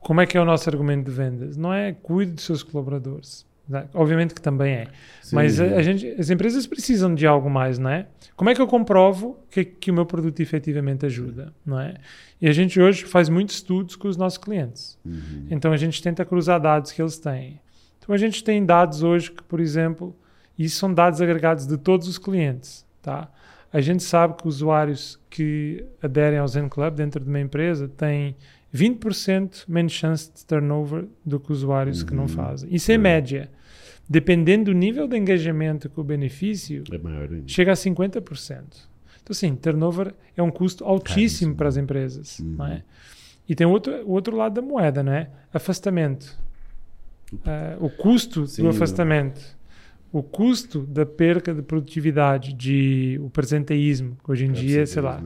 [0.00, 1.56] como é que é o nosso argumento de vendas?
[1.56, 3.46] Não é cuide dos seus colaboradores.
[3.66, 3.86] Né?
[3.94, 4.88] Obviamente que também é.
[5.22, 5.36] Sim.
[5.36, 8.06] Mas a, a, gente, as empresas precisam de algo mais, não é?
[8.36, 11.94] Como é que eu comprovo que, que o meu produto efetivamente ajuda, não é?
[12.40, 14.98] E a gente hoje faz muitos estudos com os nossos clientes.
[15.04, 15.46] Uhum.
[15.50, 17.58] Então a gente tenta cruzar dados que eles têm.
[17.98, 20.14] Então a gente tem dados hoje que, por exemplo,
[20.58, 23.28] isso são dados agregados de todos os clientes, tá?
[23.72, 28.36] A gente sabe que usuários que aderem ao Zen Club dentro de uma empresa têm
[28.72, 32.06] 20% menos chance de turnover do que usuários uhum.
[32.06, 32.28] que não uhum.
[32.28, 32.72] fazem.
[32.72, 33.50] Isso é, é média.
[34.08, 38.62] Dependendo do nível de engajamento com o benefício, é chega a 50%.
[39.24, 42.38] Então, assim, turnover é um custo altíssimo para as empresas.
[42.38, 42.54] Uhum.
[42.58, 42.84] Não é?
[43.48, 45.30] E tem outro, o outro lado da moeda, né?
[45.52, 46.38] Afastamento.
[47.32, 49.53] Uh, o custo Sim, do afastamento
[50.14, 55.02] o custo da perca de produtividade, de o presenteísmo, que hoje em é dia, sei
[55.02, 55.20] lá,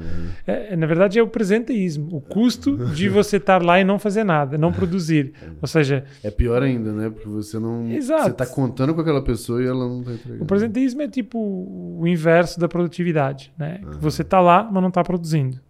[0.46, 4.24] é, na verdade é o presenteísmo, o custo de você estar lá e não fazer
[4.24, 5.34] nada, não produzir.
[5.60, 7.10] Ou seja, é pior ainda, né?
[7.10, 8.22] Porque você não, Exato.
[8.22, 10.42] você está contando com aquela pessoa e ela não está entregando.
[10.42, 13.82] O presenteísmo é tipo o inverso da produtividade, né?
[13.84, 13.98] Uhum.
[14.00, 15.60] Você está lá, mas não está produzindo.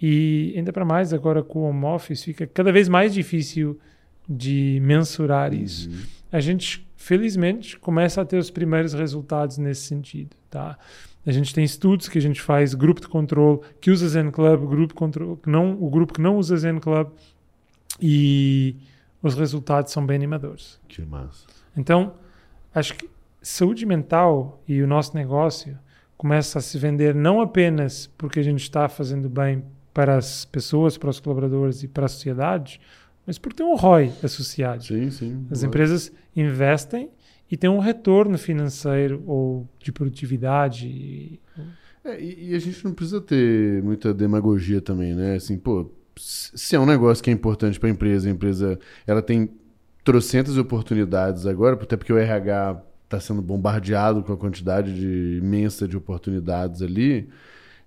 [0.00, 3.78] E ainda para mais agora com o home office fica cada vez mais difícil
[4.26, 5.58] de mensurar uhum.
[5.58, 5.90] isso.
[6.32, 10.36] A gente felizmente, começa a ter os primeiros resultados nesse sentido.
[10.50, 10.76] Tá?
[11.24, 14.68] A gente tem estudos que a gente faz, grupo de controle que usa Zen Club,
[14.68, 17.08] grupo controle, que não, o grupo que não usa Zen Club,
[18.00, 18.74] e
[19.22, 20.80] os resultados são bem animadores.
[20.88, 21.46] Que massa.
[21.76, 22.14] Então,
[22.74, 23.08] acho que
[23.40, 25.78] saúde mental e o nosso negócio
[26.16, 30.98] começa a se vender não apenas porque a gente está fazendo bem para as pessoas,
[30.98, 32.80] para os colaboradores e para a sociedade,
[33.28, 34.82] mas porque tem um ROI associado.
[34.82, 35.46] Sim, sim.
[35.50, 37.10] As empresas investem
[37.50, 41.38] e tem um retorno financeiro ou de produtividade.
[42.02, 45.34] É, e, e, a gente não precisa ter muita demagogia também, né?
[45.34, 49.20] Assim, pô, se é um negócio que é importante para a empresa, a empresa ela
[49.20, 49.50] tem
[50.02, 55.86] trocentas oportunidades agora, até porque o RH está sendo bombardeado com a quantidade de, imensa
[55.86, 57.28] de oportunidades ali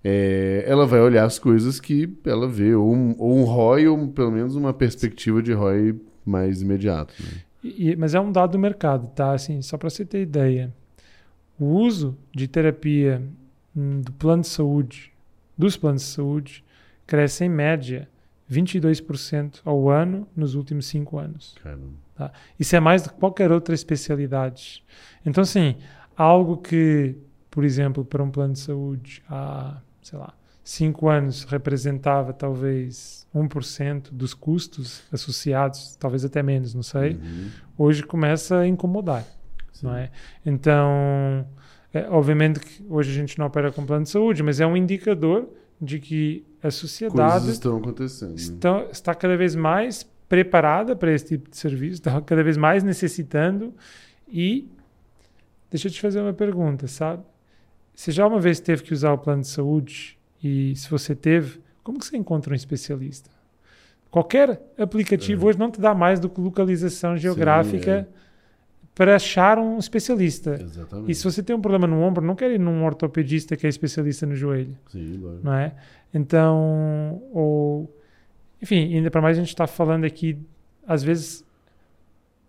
[0.04, 4.08] é, ela vai olhar as coisas que ela vê, ou um, ou um ROI, ou
[4.08, 5.94] pelo menos uma perspectiva de ROI
[6.24, 7.14] mais imediato.
[7.20, 7.42] Né?
[7.62, 9.32] E, mas é um dado do mercado, tá?
[9.32, 10.72] Assim, só para você ter ideia.
[11.58, 13.22] O uso de terapia
[13.76, 15.12] hum, do plano de saúde,
[15.56, 16.64] dos planos de saúde,
[17.06, 18.08] cresce em média
[18.50, 21.54] 22% ao ano nos últimos cinco anos.
[22.16, 22.32] Tá?
[22.58, 24.84] Isso é mais do que qualquer outra especialidade.
[25.24, 25.76] Então, assim,
[26.16, 27.16] algo que,
[27.50, 30.34] por exemplo, para um plano de saúde há, sei lá,
[30.64, 37.48] cinco anos representava talvez 1% dos custos associados, talvez até menos, não sei, Uhum.
[37.78, 39.24] hoje começa a incomodar,
[39.72, 39.86] Sim.
[39.86, 40.10] não é?
[40.44, 41.46] Então,
[41.92, 44.76] é, obviamente que hoje a gente não opera com plano de saúde, mas é um
[44.76, 45.48] indicador
[45.80, 48.36] de que a sociedade Coisas estão acontecendo.
[48.36, 52.82] está, está cada vez mais preparada para esse tipo de serviço, está cada vez mais
[52.84, 53.74] necessitando
[54.28, 54.68] e
[55.70, 57.22] deixa eu te fazer uma pergunta, sabe?
[57.94, 61.60] Você já uma vez teve que usar o plano de saúde e se você teve,
[61.82, 63.30] como que você encontra um especialista?
[64.10, 68.06] Qualquer aplicativo hoje não te dá mais do que localização geográfica
[68.94, 70.58] para achar um especialista.
[70.60, 71.10] Exatamente.
[71.10, 73.70] E se você tem um problema no ombro, não quer ir num ortopedista que é
[73.70, 75.44] especialista no joelho Sim, lógico.
[75.44, 75.74] não é?
[76.12, 77.96] Então, ou,
[78.60, 80.38] enfim, ainda para mais a gente está falando aqui,
[80.86, 81.42] às vezes,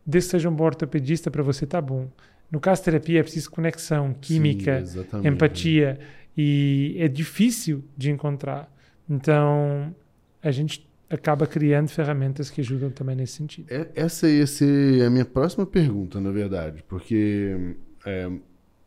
[0.05, 2.09] desde que seja um bom ortopedista para você, tá bom.
[2.51, 5.99] No caso terapia é preciso conexão, química, Sim, empatia,
[6.37, 8.71] e é difícil de encontrar.
[9.09, 9.93] Então,
[10.41, 13.67] a gente acaba criando ferramentas que ajudam também nesse sentido.
[13.71, 17.75] É- Essa ia ser a minha próxima pergunta, na verdade, porque
[18.05, 18.29] é,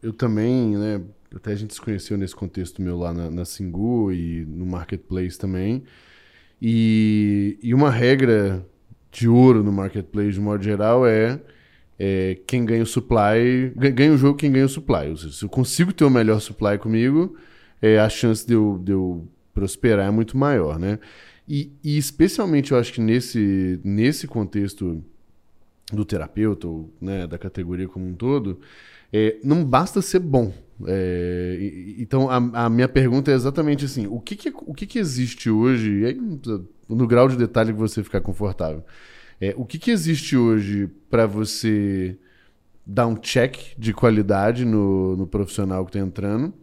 [0.02, 1.00] eu também, né,
[1.34, 5.38] até a gente se conheceu nesse contexto meu lá na, na Singu e no Marketplace
[5.38, 5.84] também,
[6.60, 8.66] e, e uma regra
[9.12, 11.40] de ouro no Marketplace, de modo geral, é,
[11.98, 15.48] é quem ganha o supply, ga- ganha o jogo quem ganha o supply, se eu
[15.48, 17.36] consigo ter o melhor supply comigo,
[17.80, 20.98] é, a chance de eu, de eu prosperar é muito maior, né?
[21.48, 25.02] E, e especialmente eu acho que nesse, nesse contexto
[25.92, 28.58] do terapeuta, ou né, da categoria como um todo,
[29.12, 30.52] é, não basta ser bom.
[30.86, 34.98] É, então a, a minha pergunta é exatamente assim: o que, que, o que, que
[34.98, 36.20] existe hoje, aí
[36.88, 38.84] no grau de detalhe que você ficar confortável,
[39.40, 42.16] é, o que, que existe hoje para você
[42.86, 46.54] dar um check de qualidade no, no profissional que está entrando?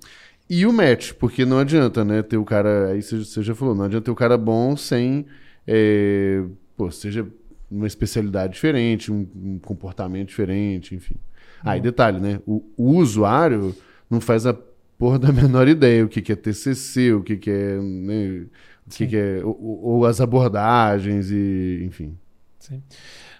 [0.49, 2.89] E o match, porque não adianta, né, ter o cara.
[2.91, 5.26] Aí você, já falou, não adianta ter o cara bom sem.
[5.67, 6.43] é,
[6.76, 7.28] pô, seja
[7.69, 11.15] uma especialidade diferente, um, um comportamento diferente, enfim.
[11.63, 12.39] Ah, e detalhe, né?
[12.45, 13.76] O, o usuário
[14.09, 14.53] não faz a
[14.97, 17.78] porra da menor ideia o que, que é TCC, o que, que é.
[17.80, 18.45] Né,
[18.86, 19.41] o que, que é.
[19.43, 22.17] Ou, ou as abordagens, e enfim.
[22.64, 22.82] Sim.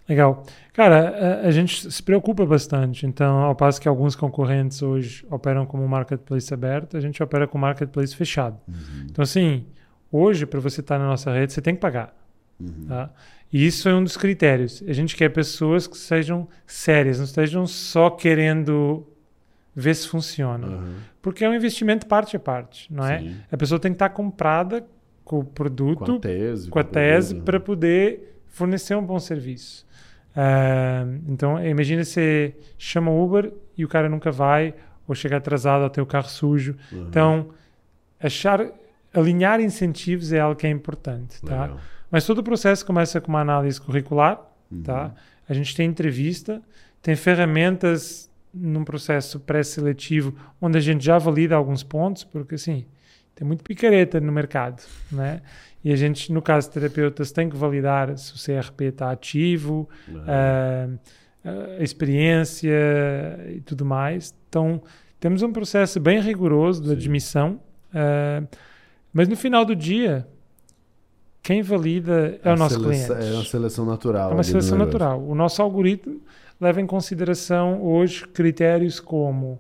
[0.07, 0.43] Legal.
[0.74, 3.05] Cara, a, a gente se preocupa bastante.
[3.05, 7.57] Então, ao passo que alguns concorrentes hoje operam como marketplace aberto, a gente opera com
[7.57, 8.59] marketplace fechado.
[9.05, 9.65] Então, assim,
[10.11, 12.13] hoje, para você estar na nossa rede, você tem que pagar.
[12.88, 13.09] Tá?
[13.51, 14.84] E isso é um dos critérios.
[14.86, 19.07] A gente quer pessoas que sejam sérias, não estejam só querendo
[19.74, 20.67] ver se funciona.
[20.67, 20.93] Aham.
[21.21, 23.19] Porque é um investimento parte a parte, não é?
[23.19, 23.36] Sim.
[23.49, 24.86] A pessoa tem que estar comprada
[25.24, 26.19] com o produto
[26.69, 27.36] Com a tese.
[27.36, 29.85] para poder fornecer um bom serviço.
[30.35, 34.73] Ah, então, imagina você chama o Uber e o cara nunca vai,
[35.07, 36.77] ou chega atrasado ou tem o carro sujo.
[36.91, 37.07] Uhum.
[37.09, 37.49] Então,
[38.21, 38.65] achar,
[39.13, 41.63] alinhar incentivos é algo que é importante, tá?
[41.63, 41.79] Legal.
[42.09, 44.39] Mas todo o processo começa com uma análise curricular,
[44.83, 45.11] tá?
[45.49, 46.61] A gente tem entrevista,
[47.01, 52.85] tem ferramentas num processo pré-seletivo onde a gente já valida alguns pontos, porque assim,
[53.36, 54.81] tem muito picareta no mercado,
[55.11, 55.41] né?
[55.84, 59.89] E a gente, no caso de terapeutas, tem que validar se o CRP está ativo,
[60.27, 60.88] ah,
[61.79, 62.71] a experiência
[63.53, 64.34] e tudo mais.
[64.47, 64.81] Então,
[65.19, 67.59] temos um processo bem rigoroso de admissão,
[67.93, 68.43] ah,
[69.11, 70.25] mas no final do dia,
[71.41, 73.31] quem valida é A o nosso seleção- cliente.
[73.31, 74.31] É uma seleção natural.
[74.31, 75.21] É uma seleção natural.
[75.21, 76.21] O nosso algoritmo
[76.61, 79.59] leva em consideração hoje critérios como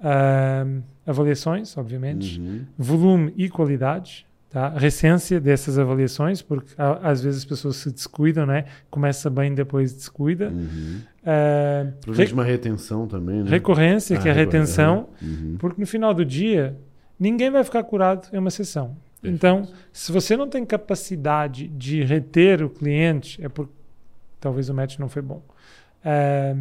[0.00, 2.64] ahm, avaliações, obviamente, Uhum.
[2.76, 4.68] volume e qualidade, tá?
[4.70, 8.64] recência dessas avaliações, porque às vezes as pessoas se descuidam, né?
[8.90, 10.48] começa bem depois descuida.
[10.48, 11.00] Uhum.
[11.24, 13.50] Ah, Provavelmente uma retenção também, né?
[13.50, 15.56] recorrência, Ah, que é a retenção, Uhum.
[15.58, 16.76] porque no final do dia
[17.18, 18.96] ninguém vai ficar curado em uma sessão.
[19.20, 19.34] Perfeito.
[19.34, 23.72] Então, se você não tem capacidade de reter o cliente, é porque
[24.38, 25.42] talvez o match não foi bom.
[26.04, 26.54] Ah,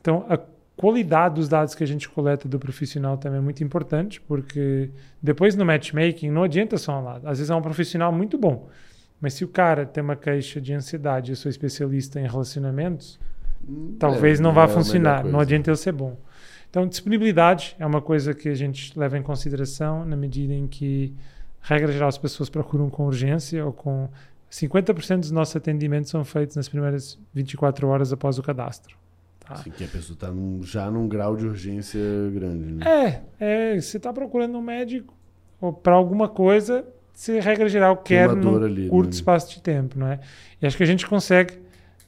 [0.00, 0.38] então, a
[0.78, 5.56] qualidade dos dados que a gente coleta do profissional também é muito importante, porque depois
[5.56, 7.26] no matchmaking não adianta só um lado.
[7.26, 8.68] Às vezes é um profissional muito bom,
[9.20, 13.18] mas se o cara tem uma queixa de ansiedade e eu sou especialista em relacionamentos,
[13.98, 15.24] talvez É, não é vá melhor funcionar.
[15.24, 16.16] Não adianta ele ser bom.
[16.70, 21.12] Então, disponibilidade é uma coisa que a gente leva em consideração na medida em que,
[21.60, 24.08] regra geral, as pessoas procuram com urgência ou com
[24.48, 28.96] 50% dos nossos atendimentos são feitos nas primeiras 24 horas após o cadastro.
[29.48, 29.54] Tá?
[29.54, 30.30] Assim, que a pessoa está
[30.62, 32.00] já num grau de urgência
[32.34, 33.22] grande, né?
[33.40, 35.14] É, é, você está procurando um médico
[35.82, 36.84] para alguma coisa,
[37.14, 39.14] se regra geral quer num dor ali, curto né?
[39.14, 40.20] espaço de tempo, não é?
[40.60, 41.54] E acho que a gente consegue,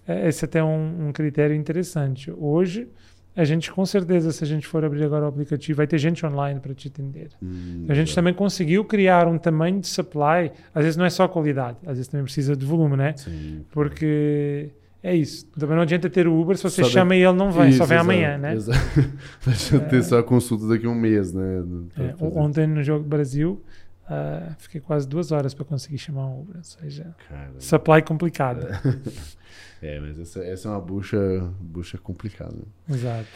[0.06, 2.30] eh, esse até é um, um critério interessante.
[2.36, 2.86] Hoje,
[3.34, 6.24] a gente com certeza, se a gente for abrir agora o aplicativo, vai ter gente
[6.26, 7.30] online para te atender.
[7.42, 8.16] Hum, A gente tá.
[8.16, 12.08] também conseguiu criar um tamanho de supply, às vezes não é só qualidade, às vezes
[12.08, 13.14] também precisa de volume, né?
[13.16, 13.64] Sim.
[13.70, 14.70] porque
[15.02, 15.46] é isso.
[15.46, 17.84] Também não adianta ter o Uber se você Só chama e ele não vem, só
[17.84, 18.54] Isso, vem exato, amanhã, né?
[18.54, 18.80] Exato.
[19.46, 21.64] Deixa ter só a consulta daqui a um mês, né?
[21.98, 23.62] É, ontem no jogo Brasil,
[24.06, 28.66] ah, fiquei quase duas horas para conseguir chamar um Uber, ou seja, Cara, supply complicado.
[29.82, 31.18] É, mas essa, essa é uma bucha,
[31.58, 32.58] bucha complicada.
[32.86, 33.26] Exato.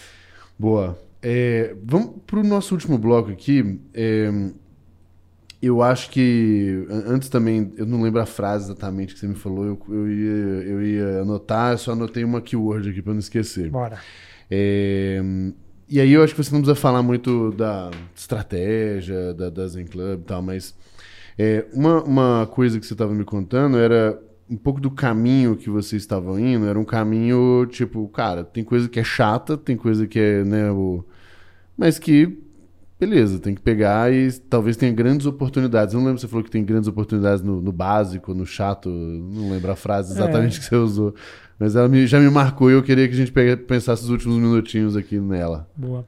[0.59, 0.99] Boa.
[1.23, 3.81] É, vamos pro nosso último bloco aqui.
[5.65, 6.87] Eu acho que.
[6.91, 9.65] an- Antes também, eu não lembro a frase exatamente que você me falou.
[9.65, 13.71] Eu, eu, ia, eu ia anotar, eu só anotei uma keyword aqui pra não esquecer.
[13.71, 13.99] Bora.
[14.51, 15.21] É,
[15.89, 19.87] e aí eu acho que você não precisa falar muito da estratégia, da, da Zen
[19.87, 20.75] Club e tal, mas
[21.39, 25.71] é, uma, uma coisa que você estava me contando era um pouco do caminho que
[25.71, 30.07] vocês estavam indo, era um caminho tipo, cara, tem coisa que é chata, tem coisa
[30.07, 31.05] que é, né, o...
[31.77, 32.39] mas que,
[33.07, 35.93] beleza, tem que pegar e talvez tenha grandes oportunidades.
[35.95, 38.89] Eu não lembro se você falou que tem grandes oportunidades no, no básico, no chato,
[38.89, 40.61] não lembro a frase exatamente É.
[40.61, 41.15] que você usou.
[41.59, 44.11] Mas ela me- já me marcou e eu queria que a gente pega- pensasse os
[44.11, 45.69] últimos minutinhos aqui nela.
[45.77, 46.05] Boa.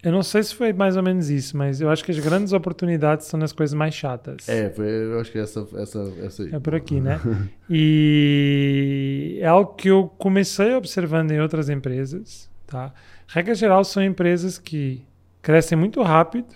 [0.00, 2.52] Eu não sei se foi mais ou menos isso, mas eu acho que as grandes
[2.52, 4.48] oportunidades são nas coisas mais chatas.
[4.48, 6.54] É, foi, eu acho que é essa, essa, essa aí.
[6.54, 7.18] É por aqui, né?
[7.68, 12.92] E é algo que eu comecei observando em outras empresas, tá?
[13.26, 15.02] Regra geral, são empresas que
[15.48, 16.54] crescem muito rápido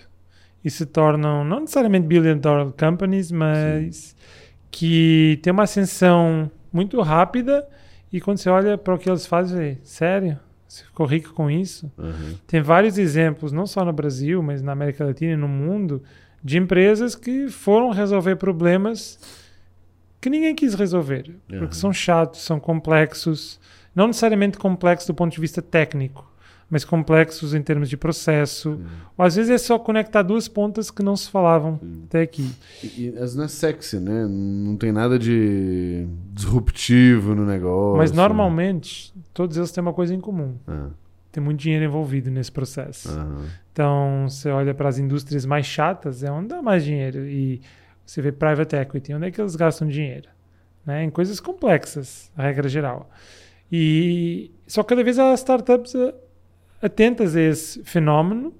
[0.62, 4.14] e se tornam, não necessariamente billion dollar companies, mas
[4.70, 7.66] que tem uma ascensão muito rápida
[8.12, 10.38] e quando você olha para o que eles fazem, sério?
[10.68, 11.90] Você ficou rico com isso?
[11.96, 12.34] Uhum.
[12.46, 16.02] Tem vários exemplos, não só no Brasil, mas na América Latina e no mundo,
[16.44, 19.18] de empresas que foram resolver problemas
[20.20, 21.60] que ninguém quis resolver, Uhum.
[21.60, 23.58] porque são chatos, são complexos,
[23.94, 26.30] não necessariamente complexos do ponto de vista técnico,
[26.72, 28.80] mas complexos em termos de processo.
[29.18, 32.50] Ou às vezes é só conectar duas pontas que não se falavam até aqui.
[32.82, 34.26] E, e as não é sexy, né?
[34.26, 37.98] Não tem nada de disruptivo no negócio.
[37.98, 40.88] Mas normalmente todos eles têm uma coisa em comum: Ah,
[41.30, 43.10] tem muito dinheiro envolvido nesse processo.
[43.72, 47.26] Então, você olha para as indústrias mais chatas, é onde dá mais dinheiro.
[47.26, 47.60] E
[48.04, 50.28] você vê private equity, onde é que eles gastam dinheiro?
[50.86, 51.04] Né?
[51.04, 53.10] Em coisas complexas, a regra geral.
[53.70, 56.12] E só cada vez há startups a-
[56.82, 58.52] atentas a esse fenómeno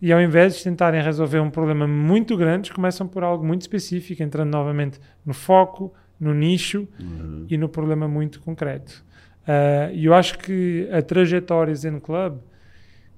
[0.00, 4.22] e ao invés de tentarem resolver um problema muito grande, começam por algo muito específico,
[4.22, 7.46] entrando novamente no foco, no nicho Uhum.
[7.48, 9.04] e no problema muito concreto.
[9.46, 12.38] Ah, E eu acho que a trajetória Zen Club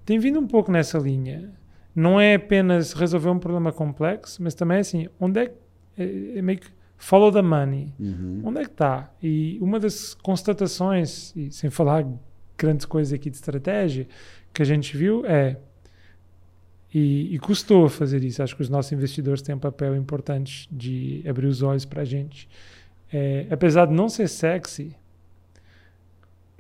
[0.04, 1.50] tem vindo um pouco nessa linha.
[1.94, 5.54] Não é apenas resolver um problema complexo, mas também assim, onde é que
[5.98, 7.92] é, é meio que follow the money.
[7.98, 8.42] Uhum.
[8.44, 9.10] Onde é que está?
[9.22, 12.06] E uma das constatações, e sem falar
[12.56, 14.06] grandes coisas aqui de estratégia,
[14.52, 15.56] que a gente viu é
[16.92, 18.42] e, e custou fazer isso.
[18.42, 22.04] Acho que os nossos investidores têm um papel importante de abrir os olhos para a
[22.04, 22.48] gente.
[23.12, 24.94] É, apesar de não ser sexy,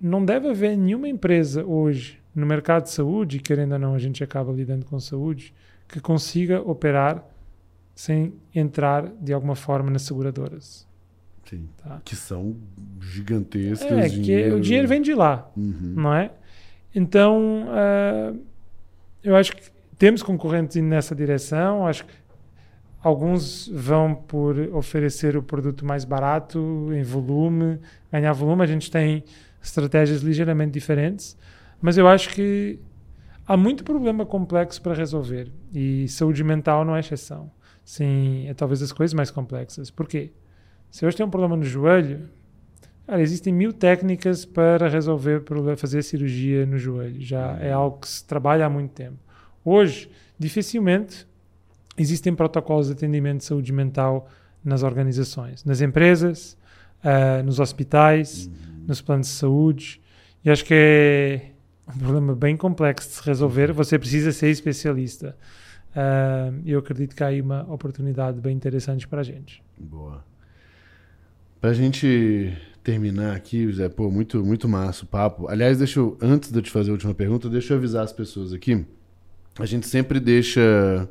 [0.00, 4.22] não deve haver nenhuma empresa hoje no mercado de saúde, querendo ou não, a gente
[4.22, 5.52] acaba lidando com saúde,
[5.88, 7.24] que consiga operar
[7.94, 10.86] sem entrar de alguma forma nas seguradoras.
[11.44, 11.68] Sim.
[11.82, 12.00] Tá?
[12.04, 12.56] Que são
[13.00, 13.90] gigantescas.
[13.90, 15.94] É, que o dinheiro vem de lá, Uhum.
[15.96, 16.30] não é?
[16.94, 18.34] Então, ah,
[19.22, 21.86] eu acho que temos concorrentes indo nessa direção.
[21.86, 22.12] Acho que
[23.02, 27.78] alguns vão por oferecer o produto mais barato, em volume,
[28.10, 28.62] ganhar volume.
[28.62, 29.24] A gente tem
[29.62, 31.36] estratégias ligeiramente diferentes,
[31.80, 32.78] mas eu acho que
[33.46, 37.50] há muito problema complexo para resolver e saúde mental não é exceção.
[37.84, 39.90] Sim, é talvez as coisas mais complexas.
[39.90, 40.32] Por quê?
[40.90, 42.28] Se hoje tem um problema no joelho,
[43.10, 45.42] Cara, existem mil técnicas para resolver,
[45.76, 47.20] fazer cirurgia no joelho.
[47.20, 49.18] Já é algo que se trabalha há muito tempo.
[49.64, 50.08] Hoje,
[50.38, 51.26] dificilmente
[51.98, 54.28] existem protocolos de atendimento de saúde mental
[54.64, 56.56] nas organizações, nas empresas,
[57.02, 58.48] ah, nos hospitais,
[58.86, 60.00] nos planos de saúde.
[60.44, 61.50] E acho que é
[61.92, 63.72] um problema bem complexo de se resolver.
[63.72, 65.36] Você precisa ser especialista.
[65.96, 69.60] Ah, eu acredito que há aí uma oportunidade bem interessante para a gente.
[69.76, 70.24] Boa.
[71.60, 75.48] Pra gente terminar aqui, Zé, pô, muito, muito massa o papo.
[75.48, 78.12] Aliás, deixa eu, antes de eu te fazer a última pergunta, deixa eu avisar as
[78.12, 78.84] pessoas aqui.
[79.58, 81.08] A gente sempre deixa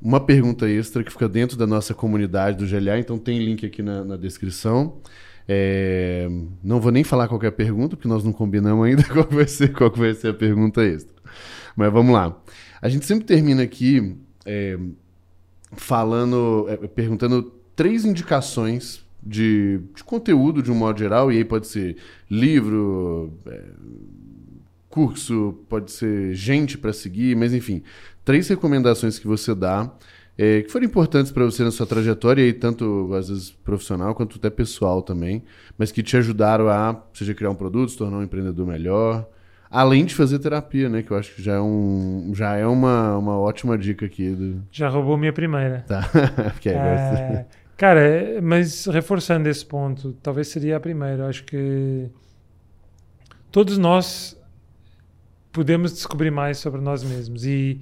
[0.00, 3.82] uma pergunta extra que fica dentro da nossa comunidade do GLA, então tem link aqui
[3.82, 4.98] na, na descrição.
[5.46, 6.28] É,
[6.62, 9.46] não vou nem falar qual que a pergunta, porque nós não combinamos ainda qual vai
[9.46, 11.14] ser, qual vai ser a pergunta extra.
[11.76, 12.40] Mas vamos lá.
[12.80, 14.16] A gente sempre termina aqui
[14.46, 14.78] é,
[15.72, 21.66] falando, é, perguntando três indicações de, de conteúdo de um modo geral, e aí pode
[21.66, 21.96] ser
[22.30, 23.62] livro, é,
[24.88, 27.82] curso, pode ser gente para seguir, mas enfim,
[28.24, 29.92] três recomendações que você dá
[30.42, 34.38] é, que foram importantes para você na sua trajetória, e tanto às vezes profissional quanto
[34.38, 35.44] até pessoal também,
[35.76, 39.28] mas que te ajudaram a, seja criar um produto, se tornar um empreendedor melhor,
[39.70, 41.02] além de fazer terapia, né?
[41.02, 44.30] Que eu acho que já é, um, já é uma, uma ótima dica aqui.
[44.30, 44.62] Do...
[44.70, 45.84] Já roubou minha primeira.
[45.86, 46.08] Tá.
[46.56, 47.46] okay, é,
[47.80, 51.26] cara, mas reforçando esse ponto, talvez seria a primeira.
[51.26, 52.10] Acho que
[53.50, 54.38] todos nós
[55.50, 57.46] podemos descobrir mais sobre nós mesmos.
[57.46, 57.80] E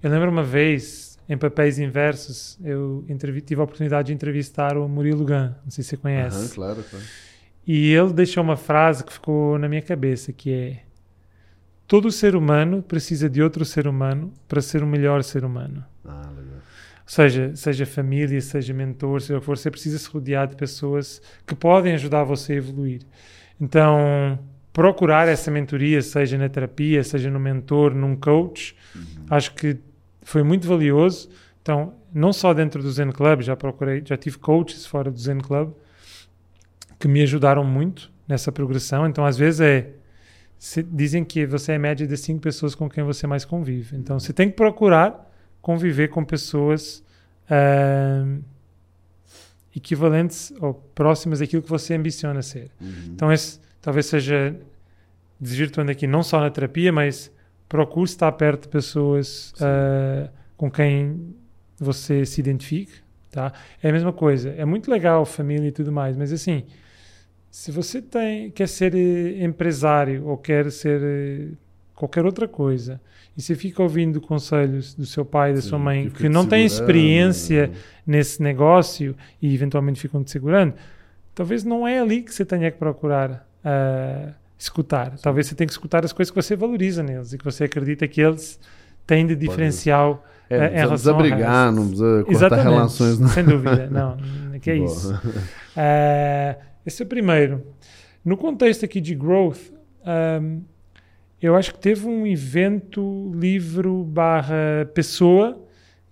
[0.00, 3.04] eu lembro uma vez, em Papéis Inversos, eu
[3.44, 6.42] tive a oportunidade de entrevistar o Murilo Gun, não sei se você conhece.
[6.42, 7.04] Uhum, claro, claro.
[7.66, 10.82] E ele deixou uma frase que ficou na minha cabeça, que é
[11.88, 15.84] todo ser humano precisa de outro ser humano para ser o melhor ser humano.
[16.04, 16.30] Ah,
[17.10, 21.20] seja, seja família, seja mentor, seja o que for, você precisa se rodear de pessoas
[21.44, 23.02] que podem ajudar você a evoluir.
[23.60, 24.38] Então,
[24.72, 29.26] procurar essa mentoria, seja na terapia, seja no mentor, num coach, uhum.
[29.28, 29.76] acho que
[30.22, 31.28] foi muito valioso.
[31.60, 35.38] Então, não só dentro do Zen Club, já procurei, já tive coaches fora do Zen
[35.38, 35.72] Club
[36.96, 39.04] que me ajudaram muito nessa progressão.
[39.08, 39.90] Então, às vezes é
[40.56, 43.96] se, dizem que você é média de cinco pessoas com quem você mais convive.
[43.96, 45.28] Então, você tem que procurar
[45.60, 47.02] conviver com pessoas
[49.74, 52.70] equivalentes ou próximas daquilo que você ambiciona ser.
[52.80, 53.10] Uhum.
[53.12, 54.56] Então, esse talvez seja
[55.40, 57.32] desvirtuando aqui não só na terapia, mas
[57.68, 61.34] procure estar perto de pessoas uh, com quem
[61.78, 62.92] você se identifique,
[63.30, 63.52] tá?
[63.82, 64.50] É a mesma coisa.
[64.50, 66.64] É muito legal família e tudo mais, mas assim,
[67.50, 71.48] se você tem quer ser eh, empresário ou quer ser eh,
[72.00, 72.98] qualquer outra coisa
[73.36, 76.64] e você fica ouvindo conselhos do seu pai da Sim, sua mãe que não têm
[76.64, 77.74] experiência né?
[78.06, 80.72] nesse negócio e eventualmente ficam te segurando,
[81.34, 85.12] talvez não é ali que você tenha que procurar uh, escutar.
[85.16, 85.22] Sim.
[85.22, 88.08] Talvez você tenha que escutar as coisas que você valoriza neles e que você acredita
[88.08, 88.58] que eles
[89.06, 93.18] têm de diferencial é, uh, em relação a brigar, não precisa cortar Exatamente, relações.
[93.18, 93.28] Não.
[93.28, 94.16] Sem dúvida, não,
[94.58, 95.12] que é isso.
[95.14, 97.62] Uh, esse é o primeiro.
[98.24, 99.60] No contexto aqui de growth,
[100.42, 100.62] um,
[101.40, 105.58] eu acho que teve um evento, livro barra pessoa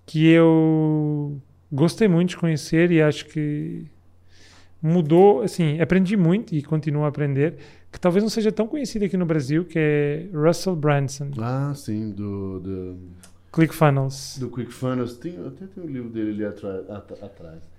[0.07, 1.39] que eu
[1.71, 3.87] gostei muito de conhecer e acho que
[4.81, 7.57] mudou, assim, aprendi muito e continuo a aprender,
[7.93, 11.31] que talvez não seja tão conhecido aqui no Brasil, que é Russell Branson.
[11.39, 12.61] Ah, sim, do...
[12.61, 12.99] do...
[13.53, 14.39] ClickFunnels.
[14.39, 15.17] Do ClickFunnels.
[15.17, 16.85] Tem, até tem um livro dele ali atrás.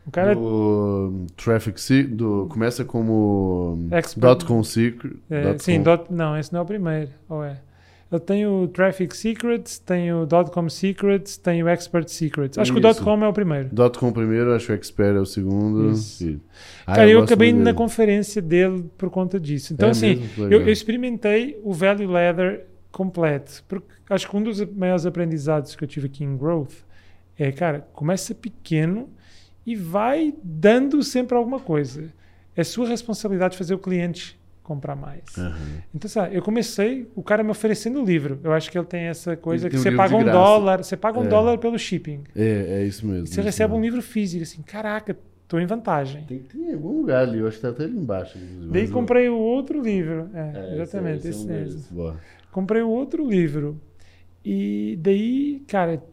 [0.05, 4.45] O cara do Traffic do Começa como Expert.
[4.45, 5.17] .com Secret.
[5.29, 5.83] É, dot sim, com.
[5.83, 7.11] dot, não, esse não é o primeiro.
[7.27, 7.59] Ou é?
[8.11, 12.57] Eu tenho o Traffic Secrets, tenho o .com Secrets, tenho o Expert Secrets.
[12.57, 12.81] Acho Isso.
[12.81, 13.69] que o .com é o primeiro.
[13.99, 15.93] .com primeiro, acho que o Expert é o segundo.
[16.19, 16.39] E...
[16.87, 19.73] Ah, Cara, eu, eu acabei indo na conferência dele por conta disso.
[19.73, 23.63] Então, é assim, eu, eu, experimentei o Value Ladder completo.
[23.67, 26.83] Porque acho que um dos maiores aprendizados que eu tive aqui em Growth
[27.37, 29.09] é, cara, começa pequeno
[29.65, 32.11] e vai dando sempre alguma coisa.
[32.55, 35.23] É sua responsabilidade fazer o cliente comprar mais.
[35.35, 35.51] Uhum.
[35.95, 38.39] Então, sabe, eu comecei, o cara me oferecendo o livro.
[38.43, 41.23] Eu acho que ele tem essa coisa que você paga um dólar, você paga um
[41.23, 41.27] é.
[41.27, 42.23] dólar pelo shipping.
[42.35, 43.25] É, é isso mesmo.
[43.25, 43.79] você isso recebe mesmo.
[43.79, 46.23] um livro físico, assim, caraca, estou em vantagem.
[46.25, 48.37] Tem, tem algum lugar ali, eu acho que está até ali embaixo.
[48.71, 50.29] Daí comprei o outro livro.
[50.33, 52.17] É, é exatamente, esse, esse, esse mesmo.
[52.51, 53.79] Comprei o outro livro.
[54.43, 56.03] E daí, cara,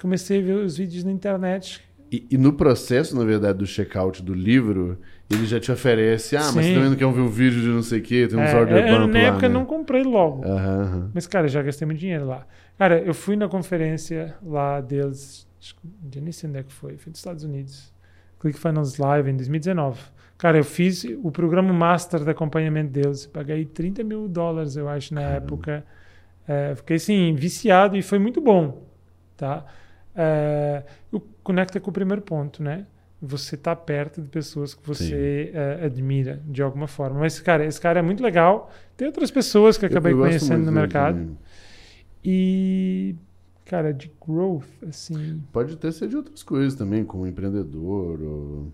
[0.00, 4.22] comecei a ver os vídeos na internet e, e, no processo, na verdade, do checkout
[4.22, 4.98] do livro,
[5.30, 6.56] ele já te oferece, ah, Sim.
[6.56, 8.48] mas você também não quer ver um vídeo de não sei o quê, tem uns
[8.48, 9.54] é, order é, Na época né?
[9.54, 10.42] não comprei logo.
[10.46, 11.10] Uhum.
[11.12, 12.46] Mas, cara, já gastei muito dinheiro lá.
[12.78, 17.12] Cara, eu fui na conferência lá deles, já nem sei onde é que foi, foi
[17.12, 17.92] dos Estados Unidos.
[18.40, 20.00] ClickFunnels Live em 2019.
[20.38, 25.12] Cara, eu fiz o programa master de acompanhamento deles, paguei 30 mil dólares, eu acho,
[25.12, 25.36] na Caramba.
[25.44, 25.84] época.
[26.46, 28.86] É, fiquei, assim, viciado e foi muito bom,
[29.36, 29.66] tá?
[30.14, 30.84] É,
[31.42, 32.86] conecta com o primeiro ponto, né?
[33.20, 37.18] Você está perto de pessoas que você uh, admira de alguma forma.
[37.18, 38.70] Mas, cara, esse cara é muito legal.
[38.96, 41.18] Tem outras pessoas que eu acabei conhecendo no mercado.
[41.18, 41.38] Também.
[42.24, 43.16] E,
[43.64, 45.42] cara, de growth, assim.
[45.52, 48.72] Pode até ser de outras coisas também, como empreendedor ou.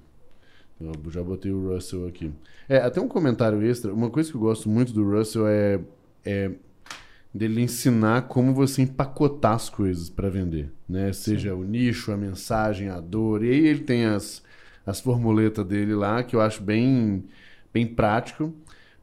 [0.81, 2.33] Eu já botei o Russell aqui.
[2.69, 3.93] É, até um comentário extra.
[3.93, 5.81] Uma coisa que eu gosto muito do Russell é,
[6.25, 6.51] é
[7.33, 11.13] dele ensinar como você empacotar as coisas para vender, né?
[11.13, 11.57] Seja Sim.
[11.57, 13.45] o nicho, a mensagem, a dor.
[13.45, 14.43] E aí ele tem as,
[14.87, 17.25] as formuletas dele lá que eu acho bem,
[17.73, 18.55] bem prático.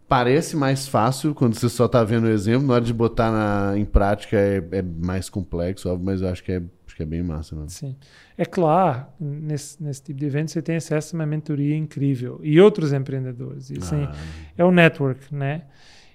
[0.08, 2.68] Parece mais fácil quando você só está vendo o exemplo.
[2.68, 6.44] Na hora de botar na, em prática é, é mais complexo, óbvio, mas eu acho
[6.44, 6.62] que é,
[7.02, 7.70] que é bem massa mesmo.
[7.70, 7.95] Sim.
[8.38, 12.62] É claro, nesse, nesse tipo de evento você tem acesso a uma mentoria incrível e
[12.62, 13.72] outros empreendedores.
[13.72, 14.16] E, assim, Ah,
[14.58, 15.64] é o network, né?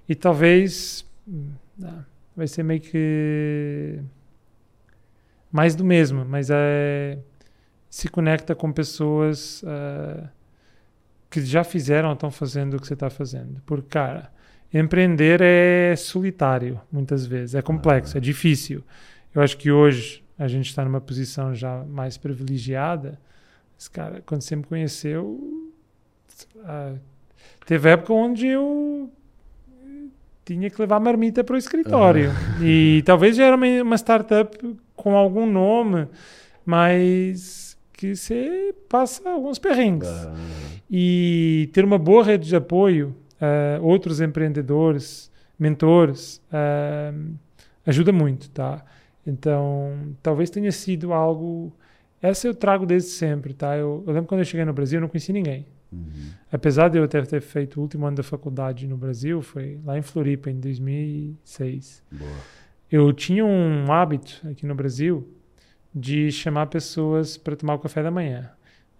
[0.08, 1.50] E talvez hum,
[1.82, 2.04] ah,
[2.36, 4.00] vai ser meio que
[5.50, 7.18] mais do mesmo, mas é
[7.88, 10.28] se conecta com pessoas ah,
[11.30, 13.60] que já fizeram ou estão fazendo o que você está fazendo.
[13.66, 14.30] Porque, cara,
[14.72, 18.84] empreender é solitário, muitas vezes, é complexo, é difícil.
[19.34, 23.18] Eu acho que hoje a gente está numa posição já mais privilegiada.
[23.76, 25.72] Mas, cara, quando você me conheceu,
[26.64, 26.94] ah,
[27.66, 29.10] teve época onde eu
[30.44, 32.30] tinha que levar marmita para o escritório.
[32.62, 34.56] E talvez já era uma, uma startup
[34.94, 36.06] com algum nome,
[36.64, 40.08] mas que você passa alguns perrengues.
[40.08, 40.34] ah,
[40.90, 47.12] E ter uma boa rede de apoio, ah, outros empreendedores, mentores, ah,
[47.84, 48.84] ajuda muito, tá?
[49.26, 51.72] Então, talvez tenha sido algo.
[52.22, 53.76] Essa eu trago desde sempre, tá?
[53.76, 55.66] Eu, eu lembro quando eu cheguei no Brasil, eu não conhecia ninguém.
[55.92, 56.30] uhum.
[56.50, 59.98] Apesar de eu ter, ter feito o último ano da faculdade no Brasil, foi lá
[59.98, 62.02] em Floripa, em 2006.
[62.10, 62.30] Boa.
[62.90, 65.28] Eu tinha um hábito aqui no Brasil
[65.92, 68.50] de chamar pessoas para tomar o café da manhã.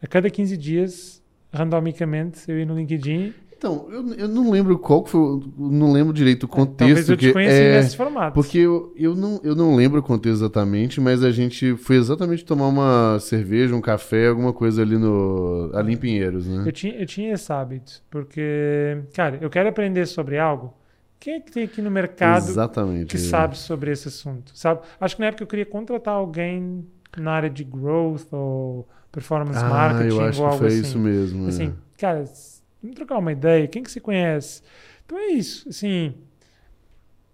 [0.03, 1.23] A cada 15 dias,
[1.53, 3.33] randomicamente, eu ia no LinkedIn.
[3.59, 6.77] Então, eu, eu não lembro qual foi, não lembro direito o contexto.
[6.77, 8.35] Talvez eu te conheci é, nesse formato.
[8.35, 12.45] Porque eu, eu, não, eu não lembro o contexto exatamente, mas a gente foi exatamente
[12.45, 16.65] tomar uma cerveja, um café, alguma coisa ali no ali em Pinheiros, né?
[16.67, 20.75] Eu tinha, eu tinha esse hábito, porque, cara, eu quero aprender sobre algo.
[21.19, 23.07] Quem é que tem aqui no mercado Exatamente.
[23.07, 23.19] que é.
[23.19, 24.53] sabe sobre esse assunto?
[24.55, 24.81] Sabe?
[25.01, 26.85] Acho que na época eu queria contratar alguém
[27.17, 30.81] na área de growth ou performance Ah, marketing eu acho ou que foi assim.
[30.83, 31.47] isso mesmo.
[31.47, 31.49] é.
[31.49, 33.67] Assim, cara, s- vamos trocar uma ideia.
[33.67, 34.63] Quem que você conhece?
[35.05, 35.69] Então é isso.
[35.69, 36.15] Assim,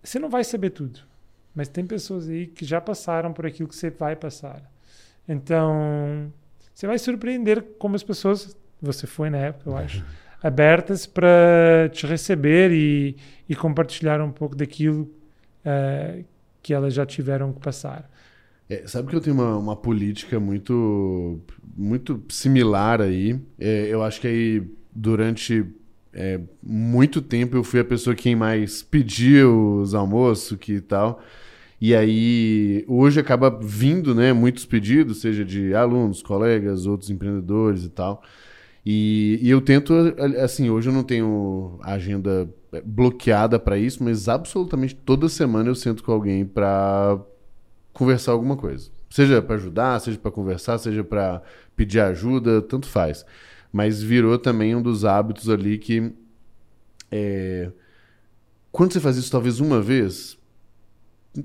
[0.03, 1.01] você não vai saber tudo,
[1.55, 4.71] mas tem pessoas aí que já passaram por aquilo que você vai passar.
[5.29, 6.33] Então,
[6.75, 10.05] você vai surpreender como as pessoas, você foi na época, eu acho,
[10.43, 13.17] abertas para te receber e,
[13.49, 15.09] e compartilhar um pouco daquilo
[15.65, 16.25] eh,
[16.61, 18.11] que elas já tiveram que passar.
[18.69, 21.41] É, sabe que eu tenho uma, uma política muito,
[21.77, 23.39] muito similar aí.
[23.59, 25.67] É, eu acho que aí, durante
[26.13, 31.23] é, muito tempo, eu fui a pessoa quem mais pedia os almoços que tal.
[31.81, 37.89] E aí, hoje acaba vindo, né, muitos pedidos, seja de alunos, colegas, outros empreendedores e
[37.89, 38.23] tal.
[38.87, 39.93] E, e eu tento,
[40.41, 42.49] assim, hoje eu não tenho agenda
[42.85, 47.21] bloqueada para isso, mas absolutamente toda semana eu sento com alguém para
[47.93, 48.91] conversar alguma coisa.
[49.11, 51.43] Seja para ajudar, seja para conversar, seja para
[51.77, 53.27] pedir ajuda, tanto faz.
[53.73, 56.13] Mas virou também um dos hábitos ali que
[57.11, 57.71] é,
[58.71, 60.39] quando você faz isso talvez uma vez,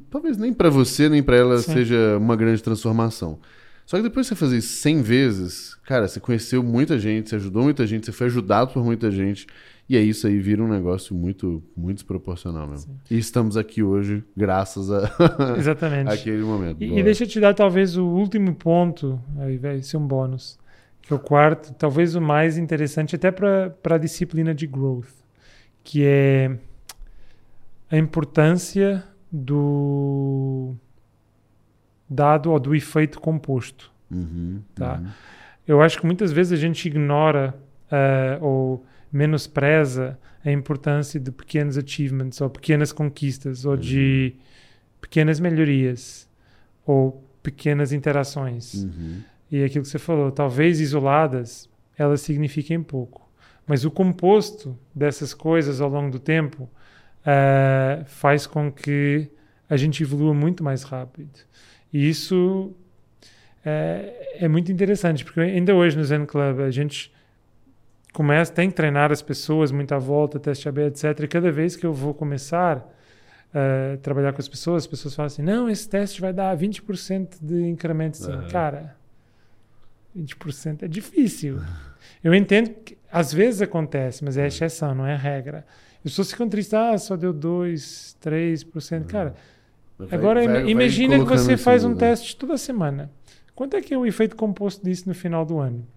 [0.09, 1.73] talvez nem para você nem para ela Sim.
[1.73, 3.39] seja uma grande transformação.
[3.85, 7.37] Só que depois que você fazer isso 100 vezes, cara, você conheceu muita gente, você
[7.37, 9.47] ajudou muita gente, você foi ajudado por muita gente.
[9.89, 12.99] E aí isso aí vira um negócio muito, muito desproporcional mesmo.
[13.09, 15.09] E estamos aqui hoje graças a
[15.57, 16.11] Exatamente.
[16.11, 16.83] aquele momento.
[16.83, 20.59] E, e deixa eu te dar talvez o último ponto, aí vai ser um bônus,
[21.07, 25.07] que é o quarto, talvez o mais interessante até para a disciplina de growth,
[25.81, 26.57] que é
[27.89, 29.01] a importância
[29.31, 30.75] do
[32.09, 33.89] dado ou do efeito composto.
[34.11, 34.97] Uhum, Tá.
[34.97, 35.07] uhum.
[35.65, 37.53] Eu acho que muitas vezes a gente ignora
[37.91, 44.35] eh, ou menospreza a importância de pequenos achievements ou pequenas conquistas ou de
[44.99, 46.27] pequenas melhorias
[46.85, 48.73] ou pequenas interações.
[48.83, 49.21] Uhum.
[49.51, 53.29] E aquilo que você falou, talvez isoladas, elas signifiquem pouco.
[53.65, 56.69] Mas o composto dessas coisas ao longo do tempo
[57.25, 59.29] eh, faz com que
[59.69, 61.39] a gente evolua muito mais rápido.
[61.91, 62.73] E isso
[63.65, 67.13] é, é muito interessante, porque ainda hoje no Zen Club a gente
[68.13, 71.19] começa, tem que treinar as pessoas muito à volta, teste AB, etc.
[71.19, 72.87] E cada vez que eu vou começar
[73.53, 77.37] a trabalhar com as pessoas, as pessoas falam assim: não, esse teste vai dar 20%
[77.41, 78.17] de incremento.
[78.21, 78.47] Assim, Aham.
[78.47, 78.95] Cara,
[80.17, 81.59] 20% é difícil.
[82.23, 85.65] Eu entendo que às vezes acontece, mas é exceção, não é regra.
[86.03, 89.05] Eu sou cicantrista, ah, só deu 2, 3%.
[89.07, 89.35] Cara,
[89.97, 93.11] Vai- Agora vai- vai imagina que você faz um teste toda semana.
[93.55, 95.87] Quanto é que é o efeito composto disso no final do ano?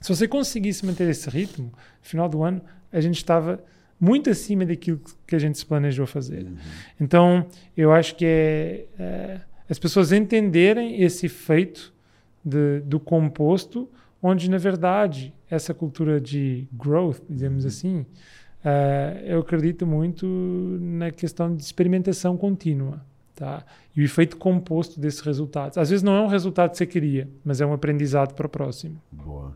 [0.00, 1.72] Se você conseguisse manter esse ritmo, no
[2.08, 3.62] final do ano, a gente estava
[4.00, 6.44] muito acima daquilo que a gente se planejou fazer.
[6.44, 6.56] Uhum.
[6.98, 7.46] Então,
[7.76, 11.92] eu acho que é, é, as pessoas entenderem esse efeito
[12.44, 13.88] de- do composto,
[14.22, 18.04] onde, na verdade, essa cultura de growth, dizemos assim,
[18.64, 20.26] eh, eu acredito muito
[20.80, 23.00] na questão de experimentação contínua.
[23.36, 23.64] Tá?
[23.96, 25.76] E o efeito composto desses resultados.
[25.76, 28.48] Às vezes não é um resultado que você queria, mas é um aprendizado para o
[28.48, 28.96] próximo.
[29.10, 29.52] Boa.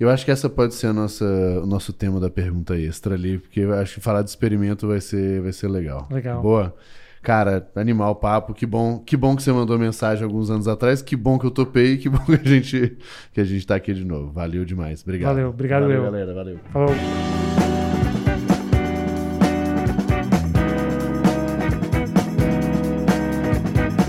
[0.00, 1.24] Eu acho que essa pode ser a nossa,
[1.62, 5.00] o nosso tema da pergunta extra ali, porque eu acho que falar de experimento vai
[5.00, 6.08] ser, vai ser legal.
[6.10, 6.42] Legal.
[6.42, 6.74] Boa.
[7.22, 11.14] Cara, animal papo, que bom, que bom que você mandou mensagem alguns anos atrás, que
[11.14, 12.96] bom que eu topei, que bom que a gente
[13.32, 14.32] que a gente tá aqui de novo.
[14.32, 15.02] Valeu demais.
[15.02, 15.34] Obrigado.
[15.34, 16.04] Valeu, obrigado valeu, eu.
[16.04, 16.58] galera, valeu.
[16.72, 16.94] Falou.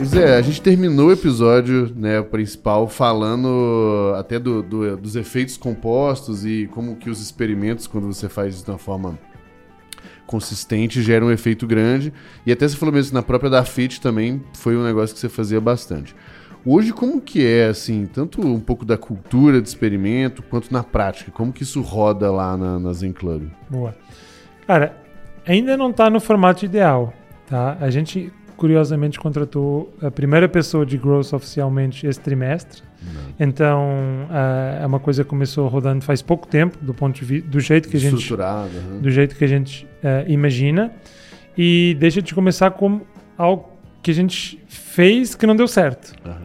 [0.03, 6.43] Zé, a gente terminou o episódio né, principal falando até do, do- dos efeitos compostos
[6.45, 9.17] e como que os experimentos, quando você faz isso de uma forma
[10.31, 12.13] consistente, geram um efeito grande.
[12.45, 15.29] E até você falou mesmo na própria da Fit também foi um negócio que você
[15.29, 16.15] fazia bastante.
[16.65, 21.31] Hoje, como que é, assim, tanto um pouco da cultura de experimento, quanto na prática?
[21.31, 23.49] Como que isso roda lá na, na Zen Club?
[23.69, 23.95] Boa.
[24.67, 24.95] Cara,
[25.45, 27.13] ainda não está no formato ideal,
[27.47, 27.77] tá?
[27.81, 28.31] A gente
[28.61, 32.83] curiosamente contratou a primeira pessoa de growth oficialmente esse trimestre.
[33.39, 37.49] Então, ah, é uma coisa que começou rodando faz pouco tempo, do ponto de vista
[37.49, 38.99] do jeito que a gente aham.
[39.01, 40.91] do jeito que a gente eh, imagina
[41.57, 43.01] e deixa de começar com
[43.35, 43.67] algo
[44.03, 46.13] que a gente fez que não deu certo.
[46.23, 46.40] Aham.